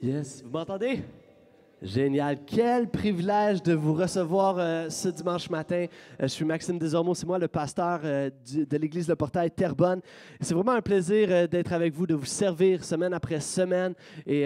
Yes, 0.00 0.42
vous 0.44 0.50
m'entendez? 0.50 1.02
Génial. 1.80 2.38
Quel 2.44 2.88
privilège 2.90 3.62
de 3.62 3.72
vous 3.72 3.94
recevoir 3.94 4.56
euh, 4.58 4.90
ce 4.90 5.10
dimanche 5.10 5.48
matin. 5.48 5.86
Euh, 6.20 6.22
je 6.22 6.26
suis 6.26 6.44
Maxime 6.44 6.76
Desormeaux, 6.76 7.14
c'est 7.14 7.26
moi 7.26 7.38
le 7.38 7.46
pasteur 7.46 8.00
euh, 8.02 8.30
de 8.52 8.76
l'Église 8.76 9.06
Le 9.06 9.14
Portail 9.14 9.52
Terrebonne. 9.52 10.00
C'est 10.40 10.54
vraiment 10.54 10.72
un 10.72 10.80
plaisir 10.80 11.48
d'être 11.48 11.72
avec 11.72 11.94
vous, 11.94 12.04
de 12.04 12.16
vous 12.16 12.24
servir 12.24 12.82
semaine 12.82 13.12
après 13.14 13.38
semaine 13.38 13.94
et 14.26 14.44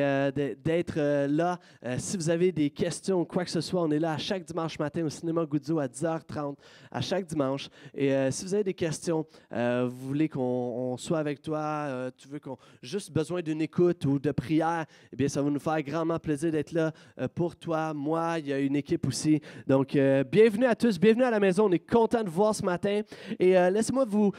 d'être 0.65 1.27
là. 1.27 1.59
Si 1.99 2.17
vous 2.17 2.29
avez 2.29 2.53
des 2.53 2.71
questions 2.71 3.21
ou 3.21 3.25
quoi 3.25 3.45
que 3.45 3.51
ce 3.51 3.61
soit, 3.61 3.83
on 3.83 3.91
est 3.91 3.99
là 3.99 4.13
à 4.13 4.19
chaque 4.19 4.45
dimanche 4.45 4.79
matin 4.79 5.05
au 5.05 5.09
cinéma 5.09 5.45
Goudzo 5.47 5.79
à 5.79 5.87
10h30, 5.87 6.57
à 6.91 7.01
chaque 7.01 7.27
dimanche. 7.27 7.69
Et 7.95 8.13
si 8.31 8.45
vous 8.45 8.55
avez 8.55 8.65
des 8.65 8.75
questions, 8.75 9.27
vous 9.51 9.91
voulez 9.91 10.29
qu'on 10.29 10.41
on 10.41 10.97
soit 10.97 11.19
avec 11.19 11.41
toi, 11.43 12.11
tu 12.17 12.29
veux 12.29 12.39
qu'on 12.39 12.57
juste 12.83 13.11
besoin 13.11 13.43
d'une 13.43 13.63
écoute 13.63 14.05
ou 14.05 14.19
de 14.19 14.33
prière, 14.33 14.85
eh 15.13 15.17
bien, 15.17 15.29
ça 15.29 15.43
va 15.43 15.51
nous 15.51 15.61
faire 15.61 15.83
grandement 15.83 16.19
plaisir 16.19 16.53
d'être 16.53 16.73
là 16.73 16.93
pour 17.29 17.57
toi, 17.57 17.93
moi. 17.95 18.39
Il 18.39 18.49
y 18.49 18.53
a 18.53 18.59
une 18.59 18.77
équipe 18.77 19.07
aussi. 19.07 19.41
Donc, 19.67 19.97
euh, 19.97 20.25
bienvenue 20.25 20.67
à 20.67 20.75
tous, 20.75 20.99
bienvenue 20.99 21.25
à 21.25 21.31
la 21.31 21.41
maison. 21.41 21.67
On 21.67 21.73
est 21.73 21.79
content 21.79 22.23
de 22.23 22.29
vous 22.29 22.37
voir 22.37 22.55
ce 22.55 22.65
matin. 22.65 23.03
Et 23.39 23.57
euh, 23.57 23.71
laissez-moi 23.71 24.05
vous 24.05 24.33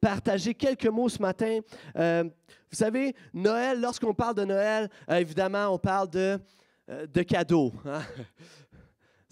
partager 0.00 0.54
quelques 0.54 0.86
mots 0.86 1.08
ce 1.08 1.20
matin. 1.20 1.60
Euh, 1.96 2.24
vous 2.24 2.76
savez, 2.76 3.14
Noël, 3.34 3.80
lorsqu'on 3.80 4.14
parle 4.14 4.34
de 4.36 4.44
Noël, 4.44 4.88
euh, 5.10 5.16
évidemment, 5.16 5.68
on 5.68 5.78
parle 5.78 6.08
de, 6.08 6.38
euh, 6.88 7.06
de 7.06 7.22
cadeaux. 7.22 7.72
hein. 7.84 8.00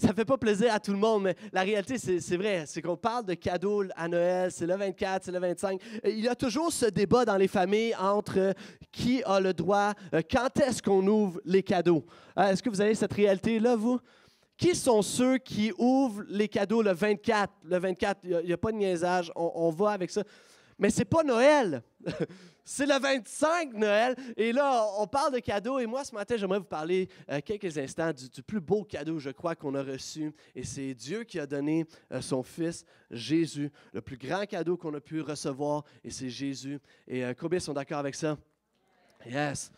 Ça 0.00 0.14
fait 0.14 0.24
pas 0.24 0.38
plaisir 0.38 0.72
à 0.72 0.80
tout 0.80 0.92
le 0.92 0.96
monde, 0.96 1.24
mais 1.24 1.36
la 1.52 1.60
réalité, 1.60 1.98
c'est 1.98 2.36
vrai. 2.38 2.64
C'est 2.66 2.80
qu'on 2.80 2.96
parle 2.96 3.27
de 3.27 3.34
cadeaux 3.34 3.84
à 3.95 4.08
Noël, 4.08 4.50
c'est 4.50 4.66
le 4.66 4.74
24, 4.74 5.24
c'est 5.24 5.30
le 5.30 5.38
25. 5.38 5.78
Euh, 6.06 6.08
Il 6.08 6.20
y 6.20 6.28
a 6.28 6.34
toujours 6.34 6.72
ce 6.72 6.86
débat 6.86 7.27
dans 7.27 7.36
les 7.36 7.48
familles 7.48 7.95
entre 7.96 8.38
euh, 8.38 8.52
qui 8.91 9.22
a 9.24 9.38
le 9.41 9.52
droit, 9.52 9.92
euh, 10.14 10.22
quand 10.28 10.58
est-ce 10.58 10.82
qu'on 10.82 11.06
ouvre 11.06 11.38
les 11.44 11.62
cadeaux? 11.62 12.06
Est-ce 12.34 12.62
que 12.62 12.70
vous 12.70 12.80
avez 12.80 12.94
cette 12.94 13.12
réalité-là, 13.12 13.77
vous? 13.77 14.00
Qui 14.56 14.75
sont 14.75 15.02
ceux 15.02 15.36
qui 15.36 15.70
ouvrent 15.77 16.25
les 16.30 16.48
cadeaux 16.48 16.80
le 16.80 16.92
24? 16.92 17.53
Le 17.64 17.78
24, 17.78 18.20
il 18.25 18.38
n'y 18.47 18.53
a, 18.55 18.56
pas 18.56 18.72
de 18.72 18.78
niaisage, 18.78 19.30
on, 19.36 19.53
on 19.55 19.70
va 19.70 19.91
avec 19.91 20.10
ça. 20.10 20.22
Mais 20.78 20.88
c'est 20.88 21.05
pas 21.05 21.22
Noël. 21.22 21.82
c'est 22.65 22.87
le 22.87 22.98
25 22.98 23.75
Noël. 23.75 24.17
Et 24.37 24.53
là, 24.53 24.87
on 24.98 25.06
parle 25.06 25.34
de 25.34 25.39
cadeaux. 25.39 25.79
Et 25.79 25.87
moi, 25.87 26.05
ce 26.05 26.15
matin, 26.15 26.37
j'aimerais 26.37 26.59
vous 26.59 26.65
parler 26.65 27.09
euh, 27.31 27.41
quelques 27.45 27.77
instants 27.79 28.12
du, 28.12 28.43
plus 28.43 28.61
beau 28.61 28.84
cadeau, 28.84 29.19
je 29.19 29.31
crois, 29.31 29.55
qu'on 29.55 29.75
a 29.75 29.83
reçu. 29.83 30.33
Et 30.55 30.65
c'est 30.65 30.95
Dieu 30.95 31.25
qui 31.25 31.39
a 31.39 31.47
donné 31.47 31.87
euh, 32.12 32.21
son 32.21 32.43
Fils, 32.43 32.84
Jésus. 33.11 33.71
Le 33.93 34.01
plus 34.01 34.17
grand 34.17 34.47
cadeau 34.47 34.77
qu'on 34.77 34.95
a 34.95 35.01
pu 35.01 35.21
recevoir, 35.21 35.84
et 36.05 36.11
c'est 36.11 36.31
Jésus. 36.31 36.78
Et 37.06 37.25
euh, 37.25 37.34
combien 37.39 37.61
sont 37.61 37.75
d'accord 37.75 37.98
avec 37.98 38.15
ça? 38.15 38.37
Yes. 39.27 39.71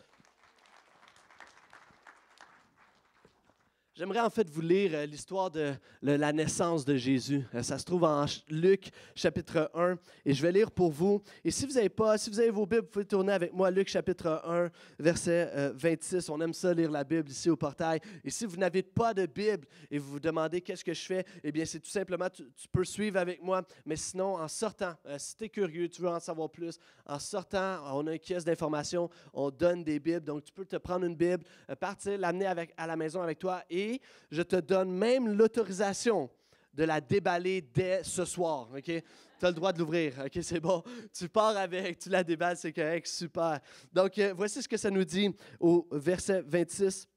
J'aimerais 3.95 4.21
en 4.21 4.31
fait 4.31 4.49
vous 4.49 4.63
lire 4.63 4.93
euh, 4.95 5.05
l'histoire 5.05 5.51
de 5.51 5.75
la 6.01 6.33
naissance 6.33 6.83
de 6.87 6.97
Jésus. 6.97 7.43
Euh, 7.55 7.63
ça 7.63 7.77
se 7.77 7.85
trouve 7.85 8.05
en 8.05 8.25
Luc 8.49 8.91
chapitre 9.15 9.71
1 9.75 9.99
et 10.25 10.33
je 10.33 10.41
vais 10.41 10.51
lire 10.51 10.71
pour 10.71 10.91
vous. 10.91 11.23
Et 11.45 11.51
si 11.51 11.67
vous 11.67 11.75
n'avez 11.75 11.91
pas, 11.91 12.17
si 12.17 12.31
vous 12.31 12.41
avez 12.41 12.49
vos 12.49 12.65
Bibles, 12.65 12.85
vous 12.85 12.91
pouvez 12.91 13.05
tourner 13.05 13.35
avec 13.35 13.53
moi 13.53 13.71
Luc 13.71 13.89
chapitre 13.89 14.41
1 14.47 14.71
verset 14.99 15.51
euh, 15.55 15.73
26. 15.75 16.31
On 16.31 16.41
aime 16.41 16.55
ça 16.55 16.73
lire 16.73 16.91
la 16.91 17.05
Bible 17.05 17.29
ici 17.29 17.51
au 17.51 17.57
portail. 17.57 18.01
Et 18.25 18.31
si 18.31 18.47
vous 18.47 18.57
n'avez 18.57 18.83
pas 18.83 19.13
de 19.13 19.27
Bible 19.27 19.67
et 19.91 19.99
vous 19.99 20.13
vous 20.13 20.21
demandez 20.21 20.63
qu'est-ce 20.63 20.85
que 20.85 20.95
je 20.95 21.05
fais, 21.05 21.27
eh 21.45 21.53
bien 21.53 21.67
c'est 21.67 21.81
tout 21.81 21.91
simplement 21.91 22.31
tu, 22.31 22.45
peux 22.73 22.85
suivre 22.85 23.19
avec 23.19 23.43
moi. 23.43 23.61
Mais 23.85 23.97
sinon 23.97 24.37
en 24.37 24.49
sortant, 24.49 24.95
euh, 25.05 25.17
si 25.19 25.37
tu 25.37 25.45
es 25.45 25.49
curieux, 25.51 25.91
tu 25.91 26.01
veux 26.01 26.09
en 26.09 26.21
savoir 26.21 26.49
plus, 26.49 26.79
en 27.05 27.19
sortant, 27.19 27.81
on 27.95 28.07
a 28.07 28.15
une 28.15 28.19
caisse 28.19 28.47
d'information, 28.47 29.11
on 29.35 29.51
donne 29.51 29.85
des 29.85 30.01
Bibles. 30.01 30.25
Donc 30.25 30.45
tu 30.45 30.53
peux 30.55 30.65
te 30.65 30.77
prendre 30.77 31.05
une 31.05 31.15
Bible, 31.15 31.45
euh, 31.69 31.77
partir, 31.77 32.17
l'amener 32.17 32.47
à 32.47 32.87
la 32.87 32.97
maison 32.97 33.21
avec 33.21 33.39
toi 33.39 33.63
et 33.69 33.82
je 34.31 34.43
te 34.43 34.57
donne 34.57 34.91
même 34.91 35.29
l'autorisation 35.29 36.31
de 36.75 36.85
la 36.85 37.01
déballer 37.01 37.61
dès 37.61 38.03
ce 38.03 38.25
soir. 38.25 38.69
OK? 38.77 38.85
Tu 38.85 39.47
as 39.47 39.49
le 39.49 39.55
droit 39.55 39.73
de 39.73 39.79
l'ouvrir. 39.79 40.15
OK, 40.25 40.39
c'est 40.43 40.61
bon. 40.61 40.83
Tu 41.13 41.29
pars 41.29 41.57
avec, 41.57 41.99
tu 41.99 42.09
la 42.09 42.23
déballes, 42.23 42.57
c'est 42.57 42.73
correct, 42.73 43.07
super. 43.07 43.61
Donc, 43.93 44.17
euh, 44.19 44.33
voici 44.35 44.63
ce 44.63 44.69
que 44.69 44.77
ça 44.77 44.91
nous 44.91 45.05
dit 45.05 45.35
au 45.59 45.87
verset 45.91 46.43
26. 46.47 47.09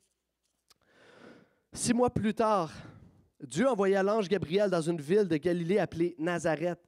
Six 1.71 1.93
mois 1.93 2.09
plus 2.09 2.33
tard, 2.33 2.71
Dieu 3.41 3.67
envoya 3.67 4.01
l'ange 4.01 4.27
Gabriel 4.27 4.69
dans 4.69 4.81
une 4.81 4.99
ville 4.99 5.27
de 5.27 5.37
Galilée 5.37 5.77
appelée 5.77 6.15
Nazareth, 6.17 6.79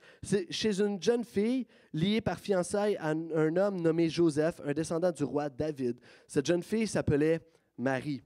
chez 0.49 0.81
une 0.81 1.01
jeune 1.01 1.23
fille 1.23 1.67
liée 1.94 2.21
par 2.21 2.39
fiançailles 2.39 2.95
à 2.97 3.09
un 3.09 3.55
homme 3.57 3.81
nommé 3.81 4.09
Joseph, 4.09 4.61
un 4.65 4.73
descendant 4.73 5.11
du 5.11 5.23
roi 5.23 5.49
David. 5.49 5.99
Cette 6.27 6.45
jeune 6.45 6.63
fille 6.63 6.88
s'appelait 6.88 7.41
Marie. 7.77 8.21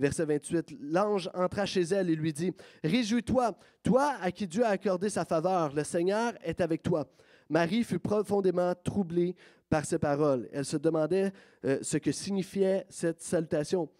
Verset 0.00 0.24
28, 0.24 0.78
l'ange 0.80 1.30
entra 1.34 1.66
chez 1.66 1.82
elle 1.82 2.08
et 2.08 2.16
lui 2.16 2.32
dit, 2.32 2.52
Réjouis-toi, 2.82 3.54
toi 3.82 4.14
à 4.22 4.32
qui 4.32 4.46
Dieu 4.46 4.64
a 4.64 4.70
accordé 4.70 5.10
sa 5.10 5.26
faveur, 5.26 5.74
le 5.74 5.84
Seigneur 5.84 6.32
est 6.42 6.62
avec 6.62 6.82
toi. 6.82 7.06
Marie 7.50 7.84
fut 7.84 7.98
profondément 7.98 8.72
troublée 8.82 9.36
par 9.68 9.84
ces 9.84 9.98
paroles. 9.98 10.48
Elle 10.52 10.64
se 10.64 10.78
demandait 10.78 11.32
euh, 11.66 11.80
ce 11.82 11.98
que 11.98 12.12
signifiait 12.12 12.86
cette 12.88 13.20
salutation. 13.20 13.90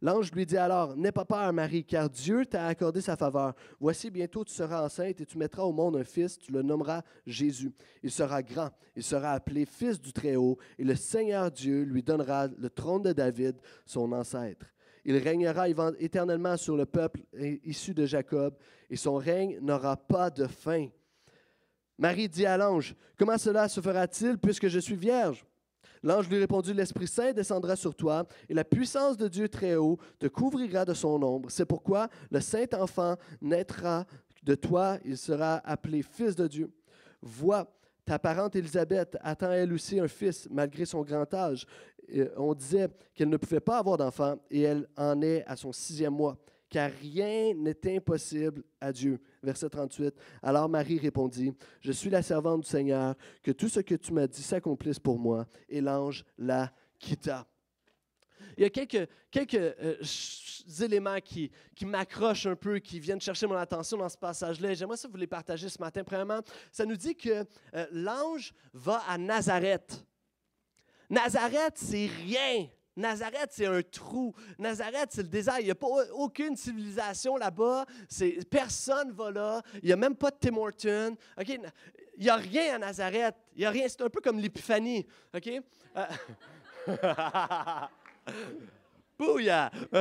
L'ange 0.00 0.32
lui 0.32 0.46
dit 0.46 0.56
alors, 0.56 0.96
N'aie 0.96 1.12
pas 1.12 1.26
peur, 1.26 1.52
Marie, 1.52 1.84
car 1.84 2.08
Dieu 2.08 2.46
t'a 2.46 2.66
accordé 2.66 3.02
sa 3.02 3.16
faveur. 3.16 3.52
Voici, 3.78 4.10
bientôt 4.10 4.42
tu 4.44 4.54
seras 4.54 4.82
enceinte 4.82 5.20
et 5.20 5.26
tu 5.26 5.36
mettras 5.36 5.64
au 5.64 5.72
monde 5.72 5.96
un 5.96 6.04
fils, 6.04 6.38
tu 6.38 6.52
le 6.52 6.62
nommeras 6.62 7.02
Jésus. 7.26 7.70
Il 8.02 8.10
sera 8.10 8.42
grand, 8.42 8.70
il 8.96 9.02
sera 9.02 9.32
appelé 9.32 9.66
Fils 9.66 10.00
du 10.00 10.14
Très-Haut, 10.14 10.56
et 10.78 10.84
le 10.84 10.94
Seigneur 10.94 11.50
Dieu 11.50 11.82
lui 11.82 12.02
donnera 12.02 12.46
le 12.46 12.70
trône 12.70 13.02
de 13.02 13.12
David, 13.12 13.56
son 13.84 14.10
ancêtre. 14.12 14.64
Il 15.04 15.16
régnera 15.16 15.66
éternellement 15.98 16.56
sur 16.56 16.76
le 16.76 16.86
peuple 16.86 17.20
issu 17.64 17.94
de 17.94 18.06
Jacob, 18.06 18.54
et 18.88 18.96
son 18.96 19.16
règne 19.16 19.58
n'aura 19.60 19.96
pas 19.96 20.30
de 20.30 20.46
fin. 20.46 20.88
Marie 21.98 22.28
dit 22.28 22.46
à 22.46 22.56
l'ange, 22.56 22.94
Comment 23.18 23.38
cela 23.38 23.68
se 23.68 23.80
fera-t-il 23.80 24.38
puisque 24.38 24.68
je 24.68 24.78
suis 24.78 24.96
vierge? 24.96 25.44
L'ange 26.02 26.28
lui 26.30 26.38
répondit, 26.38 26.72
L'Esprit 26.72 27.06
Saint 27.06 27.32
descendra 27.32 27.76
sur 27.76 27.94
toi, 27.94 28.26
et 28.48 28.54
la 28.54 28.64
puissance 28.64 29.16
de 29.16 29.28
Dieu 29.28 29.48
très 29.48 29.76
haut 29.76 29.98
te 30.18 30.26
couvrira 30.26 30.84
de 30.84 30.94
son 30.94 31.22
ombre. 31.22 31.50
C'est 31.50 31.66
pourquoi 31.66 32.08
le 32.30 32.40
saint 32.40 32.64
enfant 32.72 33.16
naîtra 33.42 34.06
de 34.42 34.54
toi, 34.54 34.98
il 35.04 35.18
sera 35.18 35.56
appelé 35.56 36.02
Fils 36.02 36.34
de 36.34 36.46
Dieu. 36.46 36.70
Vois, 37.20 37.70
ta 38.06 38.18
parente 38.18 38.56
Élisabeth 38.56 39.18
attend 39.20 39.52
elle 39.52 39.72
aussi 39.72 40.00
un 40.00 40.08
fils, 40.08 40.48
malgré 40.50 40.86
son 40.86 41.02
grand 41.02 41.32
âge. 41.34 41.66
Euh, 42.14 42.30
on 42.36 42.54
disait 42.54 42.88
qu'elle 43.14 43.28
ne 43.28 43.36
pouvait 43.36 43.60
pas 43.60 43.78
avoir 43.78 43.96
d'enfant, 43.96 44.36
et 44.50 44.62
elle 44.62 44.88
en 44.96 45.20
est 45.22 45.44
à 45.46 45.56
son 45.56 45.72
sixième 45.72 46.14
mois, 46.14 46.36
car 46.68 46.90
rien 47.00 47.52
n'est 47.54 47.96
impossible 47.96 48.62
à 48.80 48.92
Dieu. 48.92 49.20
Verset 49.42 49.68
38. 49.68 50.14
Alors 50.42 50.68
Marie 50.68 50.98
répondit, 50.98 51.52
Je 51.80 51.92
suis 51.92 52.10
la 52.10 52.22
servante 52.22 52.62
du 52.62 52.68
Seigneur, 52.68 53.14
que 53.42 53.50
tout 53.50 53.68
ce 53.68 53.80
que 53.80 53.94
tu 53.94 54.12
m'as 54.12 54.26
dit 54.26 54.42
s'accomplisse 54.42 54.98
pour 54.98 55.18
moi. 55.18 55.46
Et 55.68 55.80
l'ange 55.80 56.24
la 56.38 56.72
quitta. 56.98 57.46
Il 58.56 58.62
y 58.62 58.66
a 58.66 58.70
quelques, 58.70 59.08
quelques 59.30 59.54
euh, 59.54 59.96
éléments 60.80 61.20
qui, 61.20 61.50
qui 61.74 61.86
m'accrochent 61.86 62.46
un 62.46 62.56
peu, 62.56 62.78
qui 62.78 63.00
viennent 63.00 63.20
chercher 63.20 63.46
mon 63.46 63.56
attention 63.56 63.96
dans 63.96 64.08
ce 64.08 64.16
passage-là. 64.16 64.74
J'aimerais 64.74 64.96
ça 64.96 65.08
vous 65.08 65.16
les 65.16 65.26
partager 65.26 65.68
ce 65.68 65.80
matin. 65.80 66.02
Premièrement, 66.04 66.40
ça 66.70 66.84
nous 66.84 66.96
dit 66.96 67.16
que 67.16 67.44
euh, 67.74 67.86
l'ange 67.92 68.52
va 68.72 69.02
à 69.08 69.18
Nazareth. 69.18 70.04
Nazareth, 71.10 71.74
c'est 71.74 72.06
rien. 72.06 72.68
Nazareth, 72.96 73.50
c'est 73.50 73.66
un 73.66 73.82
trou. 73.82 74.32
Nazareth, 74.58 75.10
c'est 75.10 75.22
le 75.22 75.28
désert. 75.28 75.58
Il 75.58 75.64
n'y 75.64 75.70
a 75.70 75.74
pas 75.74 75.88
aucune 76.14 76.56
civilisation 76.56 77.36
là-bas. 77.36 77.84
Personne 78.48 79.10
va 79.12 79.30
là. 79.30 79.62
Il 79.82 79.86
n'y 79.86 79.92
a 79.92 79.96
même 79.96 80.14
pas 80.14 80.30
de 80.30 80.36
Tim 80.40 80.56
Hortons. 80.56 81.16
OK? 81.38 81.48
Il 82.16 82.24
n'y 82.24 82.28
a 82.28 82.36
rien 82.36 82.76
à 82.76 82.78
Nazareth. 82.78 83.34
Il 83.56 83.60
n'y 83.60 83.66
a 83.66 83.70
rien. 83.70 83.86
C'est 83.88 84.02
un 84.02 84.08
peu 84.08 84.20
comme 84.20 84.38
l'épiphanie. 84.38 85.06
OK? 85.34 85.50
Euh, 85.96 86.06
Bouya! 89.18 89.70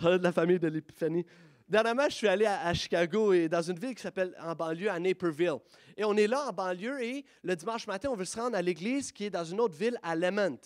On 0.00 0.16
de 0.16 0.22
la 0.22 0.32
famille 0.32 0.58
de 0.58 0.68
l'épiphanie. 0.68 1.26
Dernièrement, 1.68 2.08
je 2.08 2.14
suis 2.14 2.28
allé 2.28 2.46
à, 2.46 2.72
Chicago 2.72 3.34
et 3.34 3.46
dans 3.46 3.60
une 3.60 3.78
ville 3.78 3.94
qui 3.94 4.00
s'appelle 4.00 4.34
en 4.40 4.54
banlieue 4.54 4.90
à 4.90 4.98
Naperville. 4.98 5.58
Et 5.98 6.04
on 6.04 6.16
est 6.16 6.26
là 6.26 6.48
en 6.48 6.52
banlieue 6.52 7.02
et 7.02 7.26
le 7.42 7.54
dimanche 7.54 7.86
matin, 7.86 8.08
on 8.10 8.14
veut 8.14 8.24
se 8.24 8.40
rendre 8.40 8.56
à 8.56 8.62
l'église 8.62 9.12
qui 9.12 9.24
est 9.24 9.30
dans 9.30 9.44
une 9.44 9.60
autre 9.60 9.76
ville 9.76 9.98
à 10.02 10.16
Lemont. 10.16 10.58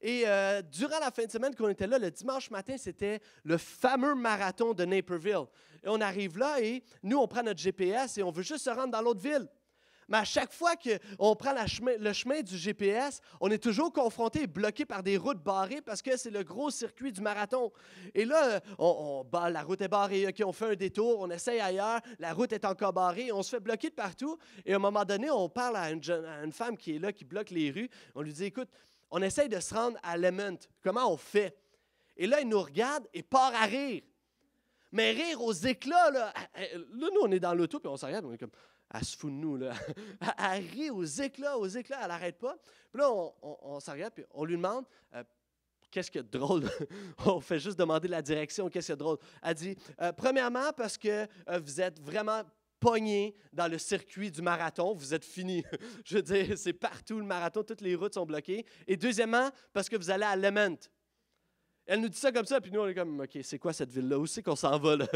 Et 0.00 0.24
euh, 0.26 0.60
durant 0.60 0.98
la 0.98 1.12
fin 1.12 1.24
de 1.24 1.30
semaine 1.30 1.54
qu'on 1.54 1.68
était 1.68 1.86
là, 1.86 2.00
le 2.00 2.10
dimanche 2.10 2.50
matin, 2.50 2.74
c'était 2.76 3.20
le 3.44 3.56
fameux 3.58 4.16
marathon 4.16 4.74
de 4.74 4.84
Naperville. 4.84 5.44
Et 5.84 5.88
on 5.88 6.00
arrive 6.00 6.36
là 6.36 6.60
et 6.60 6.82
nous, 7.04 7.16
on 7.16 7.28
prend 7.28 7.44
notre 7.44 7.60
GPS 7.60 8.18
et 8.18 8.24
on 8.24 8.32
veut 8.32 8.42
juste 8.42 8.64
se 8.64 8.70
rendre 8.70 8.90
dans 8.90 9.02
l'autre 9.02 9.20
ville. 9.20 9.46
Mais 10.08 10.18
à 10.18 10.24
chaque 10.24 10.52
fois 10.52 10.74
qu'on 10.76 11.36
prend 11.36 11.54
le 11.54 12.12
chemin 12.12 12.40
du 12.42 12.56
GPS, 12.56 13.20
on 13.40 13.50
est 13.50 13.62
toujours 13.62 13.92
confronté 13.92 14.42
et 14.42 14.46
bloqué 14.46 14.84
par 14.84 15.02
des 15.02 15.16
routes 15.16 15.42
barrées 15.42 15.80
parce 15.80 16.02
que 16.02 16.16
c'est 16.16 16.30
le 16.30 16.42
gros 16.42 16.70
circuit 16.70 17.12
du 17.12 17.20
marathon. 17.20 17.72
Et 18.14 18.24
là, 18.24 18.60
on, 18.78 19.24
la 19.32 19.62
route 19.62 19.80
est 19.80 19.88
barrée, 19.88 20.26
on 20.44 20.52
fait 20.52 20.72
un 20.72 20.74
détour, 20.76 21.20
on 21.20 21.30
essaye 21.30 21.60
ailleurs, 21.60 22.00
la 22.18 22.32
route 22.32 22.52
est 22.52 22.64
encore 22.64 22.92
barrée, 22.92 23.32
on 23.32 23.42
se 23.42 23.50
fait 23.50 23.60
bloquer 23.60 23.90
de 23.90 23.94
partout. 23.94 24.38
Et 24.64 24.72
à 24.72 24.76
un 24.76 24.80
moment 24.80 25.04
donné, 25.04 25.30
on 25.30 25.48
parle 25.48 25.76
à 25.76 25.90
une, 25.90 26.02
jeune- 26.02 26.52
femme 26.52 26.76
qui 26.76 26.96
est 26.96 26.98
là, 26.98 27.12
qui 27.12 27.24
bloque 27.24 27.50
les 27.50 27.70
rues. 27.70 27.88
On 28.14 28.22
lui 28.22 28.32
dit, 28.32 28.44
écoute, 28.44 28.68
on 29.10 29.22
essaye 29.22 29.48
de 29.48 29.60
se 29.60 29.74
rendre 29.74 29.98
à 30.02 30.16
Lemont. 30.16 30.58
Comment 30.82 31.12
on 31.12 31.16
fait? 31.16 31.56
Et 32.16 32.26
là, 32.26 32.40
il 32.40 32.48
nous 32.48 32.60
regarde 32.60 33.06
et 33.12 33.22
part 33.22 33.52
à 33.54 33.64
rire. 33.66 34.02
Mais 34.92 35.10
rire 35.10 35.42
aux 35.42 35.52
éclats, 35.52 36.10
là, 36.12 36.32
là 36.54 37.08
nous, 37.12 37.20
on 37.22 37.32
est 37.32 37.40
dans 37.40 37.54
l'auto, 37.54 37.80
puis 37.80 37.88
on 37.88 37.96
regarde, 37.96 38.24
on 38.24 38.32
est 38.32 38.38
comme, 38.38 38.52
elle 38.94 39.04
se 39.04 39.16
fout 39.16 39.32
de 39.32 39.36
nous, 39.36 39.56
là. 39.56 39.74
Elle, 40.38 40.64
rit 40.66 40.90
aux 40.90 41.04
éclats, 41.04 41.58
aux 41.58 41.66
éclats, 41.66 41.98
elle 42.02 42.08
n'arrête 42.08 42.38
pas. 42.38 42.56
Puis 42.92 43.00
là, 43.00 43.10
on, 43.10 43.78
regarde, 43.78 44.14
puis 44.14 44.24
on 44.30 44.44
lui 44.44 44.56
demande, 44.56 44.84
euh, 45.14 45.24
qu'est-ce 45.90 46.12
de 46.12 46.22
drôle? 46.22 46.70
on 47.26 47.40
fait 47.40 47.58
juste 47.58 47.78
demander 47.78 48.06
la 48.06 48.22
direction, 48.22 48.68
qu'est-ce 48.68 48.92
de 48.92 48.98
drôle? 48.98 49.18
Elle 49.42 49.54
dit, 49.54 49.76
euh, 50.00 50.12
premièrement, 50.12 50.72
parce 50.76 50.96
que 50.96 51.26
euh, 51.48 51.58
vous 51.58 51.80
êtes 51.80 52.00
vraiment 52.00 52.42
pogné 52.78 53.34
dans 53.52 53.66
le 53.66 53.78
circuit 53.78 54.30
du 54.30 54.42
marathon, 54.42 54.94
vous 54.94 55.12
êtes 55.12 55.24
fini. 55.24 55.64
Je 56.04 56.16
veux 56.16 56.22
dire, 56.22 56.56
c'est 56.56 56.72
partout 56.72 57.18
le 57.18 57.26
marathon, 57.26 57.64
toutes 57.64 57.80
les 57.80 57.96
routes 57.96 58.14
sont 58.14 58.26
bloquées. 58.26 58.64
Et 58.86 58.96
deuxièmement, 58.96 59.50
parce 59.72 59.88
que 59.88 59.96
vous 59.96 60.10
allez 60.10 60.24
à 60.24 60.36
Lement. 60.36 60.76
Elle 61.86 62.00
nous 62.00 62.08
dit 62.08 62.18
ça 62.18 62.30
comme 62.30 62.46
ça, 62.46 62.60
puis 62.60 62.70
nous, 62.70 62.80
on 62.80 62.86
est 62.86 62.94
comme, 62.94 63.20
OK, 63.20 63.38
c'est 63.42 63.58
quoi 63.58 63.72
cette 63.72 63.90
ville-là? 63.90 64.18
Où 64.18 64.26
c'est 64.26 64.42
qu'on 64.42 64.56
s'en 64.56 64.78
va, 64.78 64.96
là? 64.96 65.06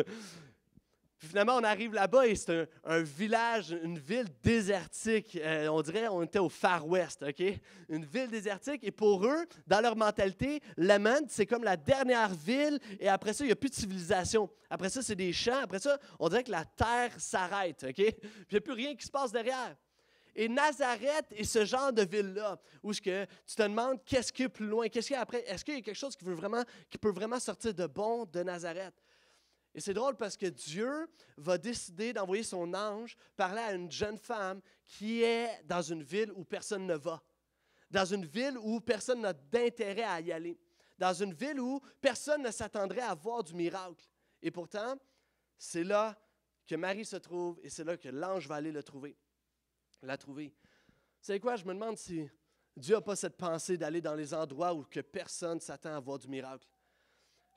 Puis 1.19 1.29
finalement, 1.29 1.57
on 1.57 1.65
arrive 1.65 1.95
là-bas 1.95 2.29
et 2.29 2.37
c'est 2.37 2.69
un, 2.85 3.03
village, 3.03 3.77
une 3.83 3.99
ville 3.99 4.29
désertique. 4.43 5.37
Euh, 5.43 5.67
on 5.69 5.83
dirait 5.83 6.07
on 6.09 6.23
était 6.23 6.39
au 6.39 6.49
Far 6.49 6.87
West, 6.87 7.25
OK? 7.27 7.43
Une 7.89 8.05
ville 8.05 8.31
désertique. 8.31 8.85
Et 8.85 8.93
pour 8.93 9.25
eux, 9.25 9.47
dans 9.67 9.81
leur 9.81 9.97
mentalité, 9.97 10.61
Lemont, 10.77 11.27
c'est 11.29 11.47
comme 11.47 11.65
la 11.65 11.77
dernière 11.77 12.33
ville. 12.33 12.79
Et 13.01 13.09
après 13.09 13.33
ça, 13.33 13.43
il 13.43 13.49
n'y 13.49 13.53
a 13.53 13.57
plus 13.57 13.71
de 13.71 13.75
civilisation. 13.75 14.49
Après 14.71 14.91
ça, 14.91 15.03
c'est 15.03 15.17
des 15.17 15.33
champs. 15.33 15.63
Après 15.63 15.81
ça, 15.81 15.99
on 16.21 16.29
dirait 16.29 16.45
que 16.45 16.53
la 16.53 16.65
terre 16.65 17.13
s'arrête, 17.19 17.85
OK? 17.89 17.95
Puis 17.95 18.15
il 18.51 18.53
n'y 18.53 18.59
a 18.59 18.61
plus 18.61 18.75
rien 18.75 18.95
qui 18.95 19.05
se 19.05 19.11
passe 19.11 19.33
derrière. 19.33 19.75
Et 20.37 20.49
Nazareth 20.49 21.27
est 21.33 21.43
ce 21.43 21.65
genre 21.65 21.93
de 21.93 22.03
ville-là 22.03 22.61
où 22.85 22.93
que 22.93 23.25
tu 23.25 23.57
te 23.57 23.63
demandes 23.63 23.99
qu'est-ce 24.05 24.33
qu'il 24.33 24.45
y 24.45 24.47
a 24.47 24.49
plus 24.49 24.69
loin, 24.69 24.89
qu'est-ce 24.89 25.09
qu'il 25.09 25.15
y 25.15 25.19
a 25.19 25.23
après, 25.23 25.43
est-ce 25.49 25.65
qu'il 25.65 25.75
y 25.75 25.79
a 25.79 25.81
quelque 25.81 25.97
chose 25.97 26.15
qui, 26.15 26.25
veut 26.25 26.35
vraiment, 26.35 26.63
qui 26.89 26.97
peut 26.97 27.11
vraiment 27.11 27.41
sortir 27.41 27.75
de 27.75 27.89
bon 27.89 28.25
de 28.25 28.45
Nazareth? 28.45 28.95
Et 29.79 29.81
c'est 29.81 29.95
drôle 29.95 30.17
parce 30.17 30.37
que 30.37 30.47
Dieu 30.47 31.09
va 31.37 31.57
décider 31.57 32.13
d'envoyer 32.13 32.43
son 32.43 32.75
ange 32.75 33.17
parler 33.37 33.61
à 33.61 33.75
une 33.75 33.89
jeune 33.93 34.19
femme 34.19 34.61
qui 34.85 35.23
est 35.23 35.63
dans 35.67 35.83
une 35.83 36.03
ville 36.03 36.33
où 36.33 36.43
personne 36.45 36.85
ne 36.85 36.97
va, 36.97 37.23
dans 37.89 38.05
une 38.05 38.25
ville 38.25 38.59
où 38.59 38.81
personne 38.81 39.21
n'a 39.21 39.33
d'intérêt 39.33 40.03
à 40.03 40.21
y 40.21 40.33
aller, 40.33 40.59
dans 40.99 41.13
une 41.13 41.33
ville 41.33 41.61
où 41.61 41.81
personne 42.01 42.43
ne 42.43 42.51
s'attendrait 42.51 43.03
à 43.03 43.15
voir 43.15 43.45
du 43.45 43.55
miracle. 43.55 44.05
Et 44.43 44.51
pourtant, 44.51 44.97
c'est 45.57 45.85
là 45.85 46.19
que 46.67 46.75
Marie 46.75 47.05
se 47.05 47.15
trouve 47.15 47.61
et 47.63 47.71
c'est 47.71 47.85
là 47.85 47.97
que 47.97 48.09
l'ange 48.09 48.49
va 48.49 48.57
aller 48.57 48.73
le 48.73 48.83
trouver, 48.83 49.17
la 50.03 50.17
trouver. 50.17 50.53
Vous 50.89 51.25
savez 51.25 51.39
quoi, 51.39 51.55
je 51.55 51.65
me 51.65 51.73
demande 51.73 51.99
si 51.99 52.29
Dieu 52.77 52.97
n'a 52.97 53.01
pas 53.01 53.15
cette 53.15 53.37
pensée 53.37 53.79
d'aller 53.79 54.01
dans 54.01 54.17
les 54.17 54.35
endroits 54.35 54.75
où 54.75 54.83
que 54.83 54.99
personne 54.99 55.61
s'attend 55.61 55.95
à 55.95 56.01
voir 56.01 56.19
du 56.19 56.27
miracle. 56.27 56.67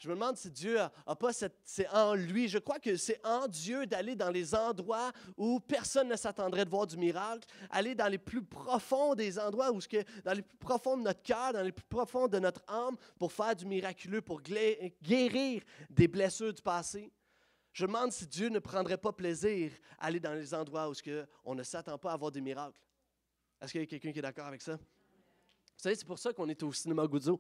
Je 0.01 0.09
me 0.09 0.15
demande 0.15 0.36
si 0.36 0.50
Dieu 0.50 0.77
n'a 0.77 1.15
pas 1.15 1.31
cette. 1.31 1.59
C'est 1.63 1.88
en 1.89 2.15
lui. 2.15 2.48
Je 2.48 2.57
crois 2.57 2.80
que 2.80 2.98
c'est 2.98 3.24
en 3.24 3.48
Dieu 3.48 3.86
d'aller 3.86 4.15
dans 4.15 4.31
les 4.31 4.56
endroits 4.56 5.12
où 5.38 5.59
personne 5.59 6.07
ne 6.07 6.15
s'attendrait 6.15 6.65
de 6.65 6.71
voir 6.71 6.88
du 6.88 6.98
miracle, 6.98 7.48
aller 7.69 7.94
dans 7.94 8.07
les 8.07 8.18
plus 8.18 8.44
profonds 8.44 9.13
des 9.13 9.38
endroits, 9.38 9.71
où 9.71 9.80
dans 10.25 10.33
les 10.33 10.42
plus 10.42 10.57
profonds 10.57 10.98
de 10.98 11.03
notre 11.03 11.21
cœur, 11.21 11.53
dans 11.53 11.62
les 11.62 11.71
plus 11.71 11.86
profonds 11.86 12.27
de 12.27 12.39
notre 12.39 12.63
âme, 12.68 12.98
pour 13.19 13.31
faire 13.31 13.56
du 13.56 13.68
miraculeux, 13.68 14.24
pour 14.24 14.42
guérir 14.42 15.62
des 15.92 16.07
blessures 16.07 16.51
du 16.51 16.63
passé. 16.63 17.12
Je 17.71 17.86
me 17.86 17.89
demande 17.89 18.12
si 18.12 18.25
Dieu 18.25 18.50
ne 18.50 18.57
prendrait 18.57 18.98
pas 18.98 19.13
plaisir 19.13 19.71
à 20.00 20.07
aller 20.07 20.19
dans 20.19 20.33
les 20.33 20.51
endroits 20.56 20.89
où 20.89 20.94
on 21.45 21.53
ne 21.53 21.62
s'attend 21.62 22.00
pas 22.00 22.13
à 22.13 22.18
voir 22.18 22.31
des 22.31 22.42
miracles. 22.42 22.81
Est-ce 23.62 23.71
qu'il 23.71 23.81
y 23.81 23.83
a 23.83 23.88
quelqu'un 23.88 24.12
qui 24.12 24.18
est 24.18 24.24
d'accord 24.24 24.48
avec 24.48 24.63
ça? 24.63 24.77
Vous 24.77 24.80
savez, 25.77 25.94
c'est 25.94 26.07
pour 26.07 26.18
ça 26.18 26.33
qu'on 26.33 26.50
est 26.50 26.63
au 26.63 26.74
cinéma 26.74 27.06
Goudzo. 27.06 27.39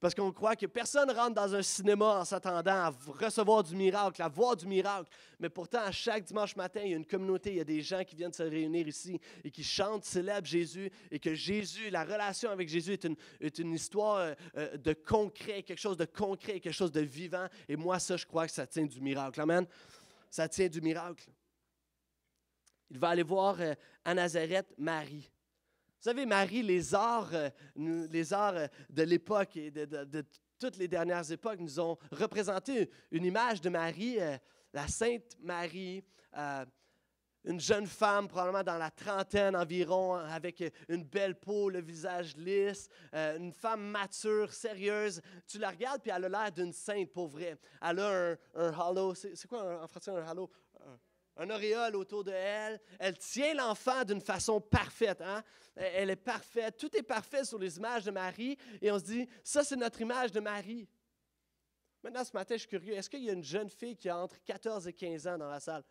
Parce 0.00 0.14
qu'on 0.14 0.32
croit 0.32 0.56
que 0.56 0.64
personne 0.64 1.10
rentre 1.10 1.34
dans 1.34 1.54
un 1.54 1.60
cinéma 1.60 2.20
en 2.20 2.24
s'attendant 2.24 2.70
à 2.70 2.94
recevoir 3.08 3.62
du 3.62 3.76
miracle, 3.76 4.22
à 4.22 4.28
voir 4.28 4.56
du 4.56 4.66
miracle. 4.66 5.10
Mais 5.38 5.50
pourtant, 5.50 5.80
à 5.80 5.92
chaque 5.92 6.24
dimanche 6.24 6.56
matin, 6.56 6.80
il 6.82 6.90
y 6.90 6.94
a 6.94 6.96
une 6.96 7.06
communauté, 7.06 7.50
il 7.50 7.56
y 7.56 7.60
a 7.60 7.64
des 7.64 7.82
gens 7.82 8.02
qui 8.02 8.16
viennent 8.16 8.32
se 8.32 8.42
réunir 8.42 8.88
ici 8.88 9.20
et 9.44 9.50
qui 9.50 9.62
chantent, 9.62 10.06
célèbrent 10.06 10.46
Jésus 10.46 10.90
et 11.10 11.18
que 11.18 11.34
Jésus, 11.34 11.90
la 11.90 12.04
relation 12.04 12.50
avec 12.50 12.70
Jésus 12.70 12.94
est 13.40 13.58
une, 13.58 13.74
histoire 13.74 14.16
euh, 14.16 14.34
euh, 14.56 14.76
de 14.78 14.94
concret, 14.94 15.62
quelque 15.62 15.78
chose 15.78 15.98
de 15.98 16.06
concret, 16.06 16.60
quelque 16.60 16.72
chose 16.72 16.92
de 16.92 17.02
vivant. 17.02 17.46
Et 17.68 17.76
moi, 17.76 17.98
ça, 17.98 18.16
je 18.16 18.24
crois 18.24 18.46
que 18.46 18.52
ça 18.52 18.66
tient 18.66 18.86
du 18.86 19.02
miracle. 19.02 19.38
Amen. 19.38 19.66
Ça 20.30 20.48
tient 20.48 20.68
du 20.68 20.80
miracle. 20.80 21.28
Il 22.90 22.98
va 22.98 23.10
aller 23.10 23.22
voir 23.22 23.60
euh, 23.60 23.74
à 24.02 24.14
Nazareth 24.14 24.72
Marie. 24.78 25.30
Vous 26.00 26.04
savez, 26.04 26.24
Marie, 26.24 26.62
les 26.62 26.94
arts, 26.94 27.28
euh, 27.34 27.50
les 27.76 28.32
arts 28.32 28.56
euh, 28.56 28.66
de 28.88 29.02
l'époque 29.02 29.54
et 29.58 29.70
de, 29.70 30.24
toutes 30.58 30.78
les 30.78 30.88
dernières 30.88 31.30
époques 31.30 31.60
nous 31.60 31.78
ont 31.78 31.98
représenté 32.10 32.90
une 33.10 33.26
image 33.26 33.60
de 33.60 33.68
Marie, 33.68 34.18
euh, 34.18 34.38
la 34.72 34.88
Sainte 34.88 35.36
Marie, 35.42 36.02
une 37.44 37.60
jeune 37.60 37.86
femme 37.86 38.28
probablement 38.28 38.62
dans 38.62 38.78
la 38.78 38.90
trentaine 38.90 39.54
environ, 39.54 40.14
avec 40.14 40.64
une 40.88 41.04
belle 41.04 41.38
peau, 41.38 41.68
le 41.68 41.82
visage 41.82 42.34
lisse, 42.36 42.88
une 43.12 43.52
femme 43.52 43.82
mature, 43.82 44.52
sérieuse. 44.52 45.20
Tu 45.46 45.58
la 45.58 45.68
regardes, 45.68 46.00
puis 46.00 46.12
elle 46.14 46.26
a 46.26 46.28
l'air 46.28 46.52
d'une 46.52 46.72
sainte, 46.72 47.10
pour 47.12 47.28
vrai. 47.28 47.58
Elle 47.82 47.98
a 47.98 48.36
un, 48.54 48.72
halo, 48.72 49.14
c'est 49.14 49.46
quoi 49.48 49.82
en 49.82 49.88
français 49.88 50.12
un 50.12 50.26
halo? 50.26 50.48
Un 51.36 51.50
auréole 51.50 51.96
autour 51.96 52.24
de 52.24 52.32
elle. 52.32 52.80
Elle 52.98 53.18
tient 53.18 53.54
l'enfant 53.54 54.04
d'une 54.04 54.20
façon 54.20 54.60
parfaite. 54.60 55.20
Hein? 55.20 55.42
Elle 55.74 56.10
est 56.10 56.16
parfaite. 56.16 56.76
Tout 56.76 56.94
est 56.96 57.02
parfait 57.02 57.44
sur 57.44 57.58
les 57.58 57.76
images 57.76 58.04
de 58.04 58.10
Marie. 58.10 58.58
Et 58.80 58.90
on 58.90 58.98
se 58.98 59.04
dit, 59.04 59.28
ça, 59.42 59.64
c'est 59.64 59.76
notre 59.76 60.00
image 60.00 60.32
de 60.32 60.40
Marie. 60.40 60.88
Maintenant, 62.02 62.24
ce 62.24 62.32
matin, 62.32 62.54
je 62.54 62.60
suis 62.60 62.68
curieux. 62.68 62.94
Est-ce 62.94 63.10
qu'il 63.10 63.24
y 63.24 63.30
a 63.30 63.32
une 63.32 63.44
jeune 63.44 63.70
fille 63.70 63.96
qui 63.96 64.08
a 64.08 64.16
entre 64.16 64.42
14 64.44 64.86
et 64.88 64.92
15 64.92 65.26
ans 65.26 65.38
dans 65.38 65.48
la 65.48 65.60
salle? 65.60 65.84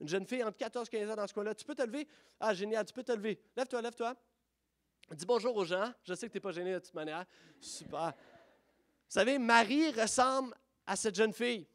Une 0.00 0.08
jeune 0.08 0.26
fille 0.26 0.42
entre 0.42 0.58
14 0.58 0.88
et 0.88 0.98
15 0.98 1.10
ans 1.10 1.16
dans 1.16 1.26
ce 1.26 1.34
coin-là. 1.34 1.54
Tu 1.54 1.64
peux 1.64 1.74
te 1.74 1.82
lever? 1.82 2.06
Ah, 2.40 2.52
génial, 2.52 2.84
tu 2.84 2.92
peux 2.92 3.04
te 3.04 3.12
lever. 3.12 3.40
Lève-toi, 3.56 3.80
lève-toi. 3.80 4.14
Dis 5.12 5.26
bonjour 5.26 5.54
aux 5.56 5.64
gens. 5.64 5.92
Je 6.02 6.14
sais 6.14 6.26
que 6.26 6.32
tu 6.32 6.38
n'es 6.38 6.42
pas 6.42 6.52
gêné 6.52 6.72
de 6.72 6.78
toute 6.78 6.94
manière. 6.94 7.24
Super. 7.60 8.12
Vous 8.16 9.20
savez, 9.20 9.38
Marie 9.38 9.90
ressemble 9.90 10.54
à 10.86 10.96
cette 10.96 11.14
jeune 11.14 11.32
fille 11.32 11.66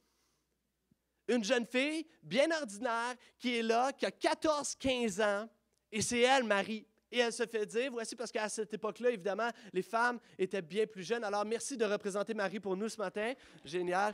une 1.30 1.44
jeune 1.44 1.66
fille 1.66 2.06
bien 2.24 2.50
ordinaire 2.52 3.16
qui 3.38 3.58
est 3.58 3.62
là, 3.62 3.94
qui 3.94 4.06
a 4.06 4.10
14-15 4.10 5.24
ans, 5.24 5.50
et 5.92 6.02
c'est 6.02 6.22
elle, 6.22 6.44
Marie. 6.44 6.86
Et 7.12 7.20
elle 7.20 7.34
se 7.34 7.46
fait 7.46 7.66
dire, 7.66 7.92
voici 7.92 8.16
parce 8.16 8.32
qu'à 8.32 8.48
cette 8.50 8.74
époque-là, 8.74 9.10
évidemment, 9.10 9.50
les 9.74 9.82
femmes 9.82 10.20
étaient 10.38 10.62
bien 10.62 10.86
plus 10.86 11.04
jeunes. 11.04 11.24
Alors, 11.24 11.44
merci 11.44 11.76
de 11.76 11.86
représenter 11.86 12.34
Marie 12.36 12.60
pour 12.60 12.78
nous 12.78 12.90
ce 12.90 12.98
matin. 12.98 13.34
Génial. 13.66 14.14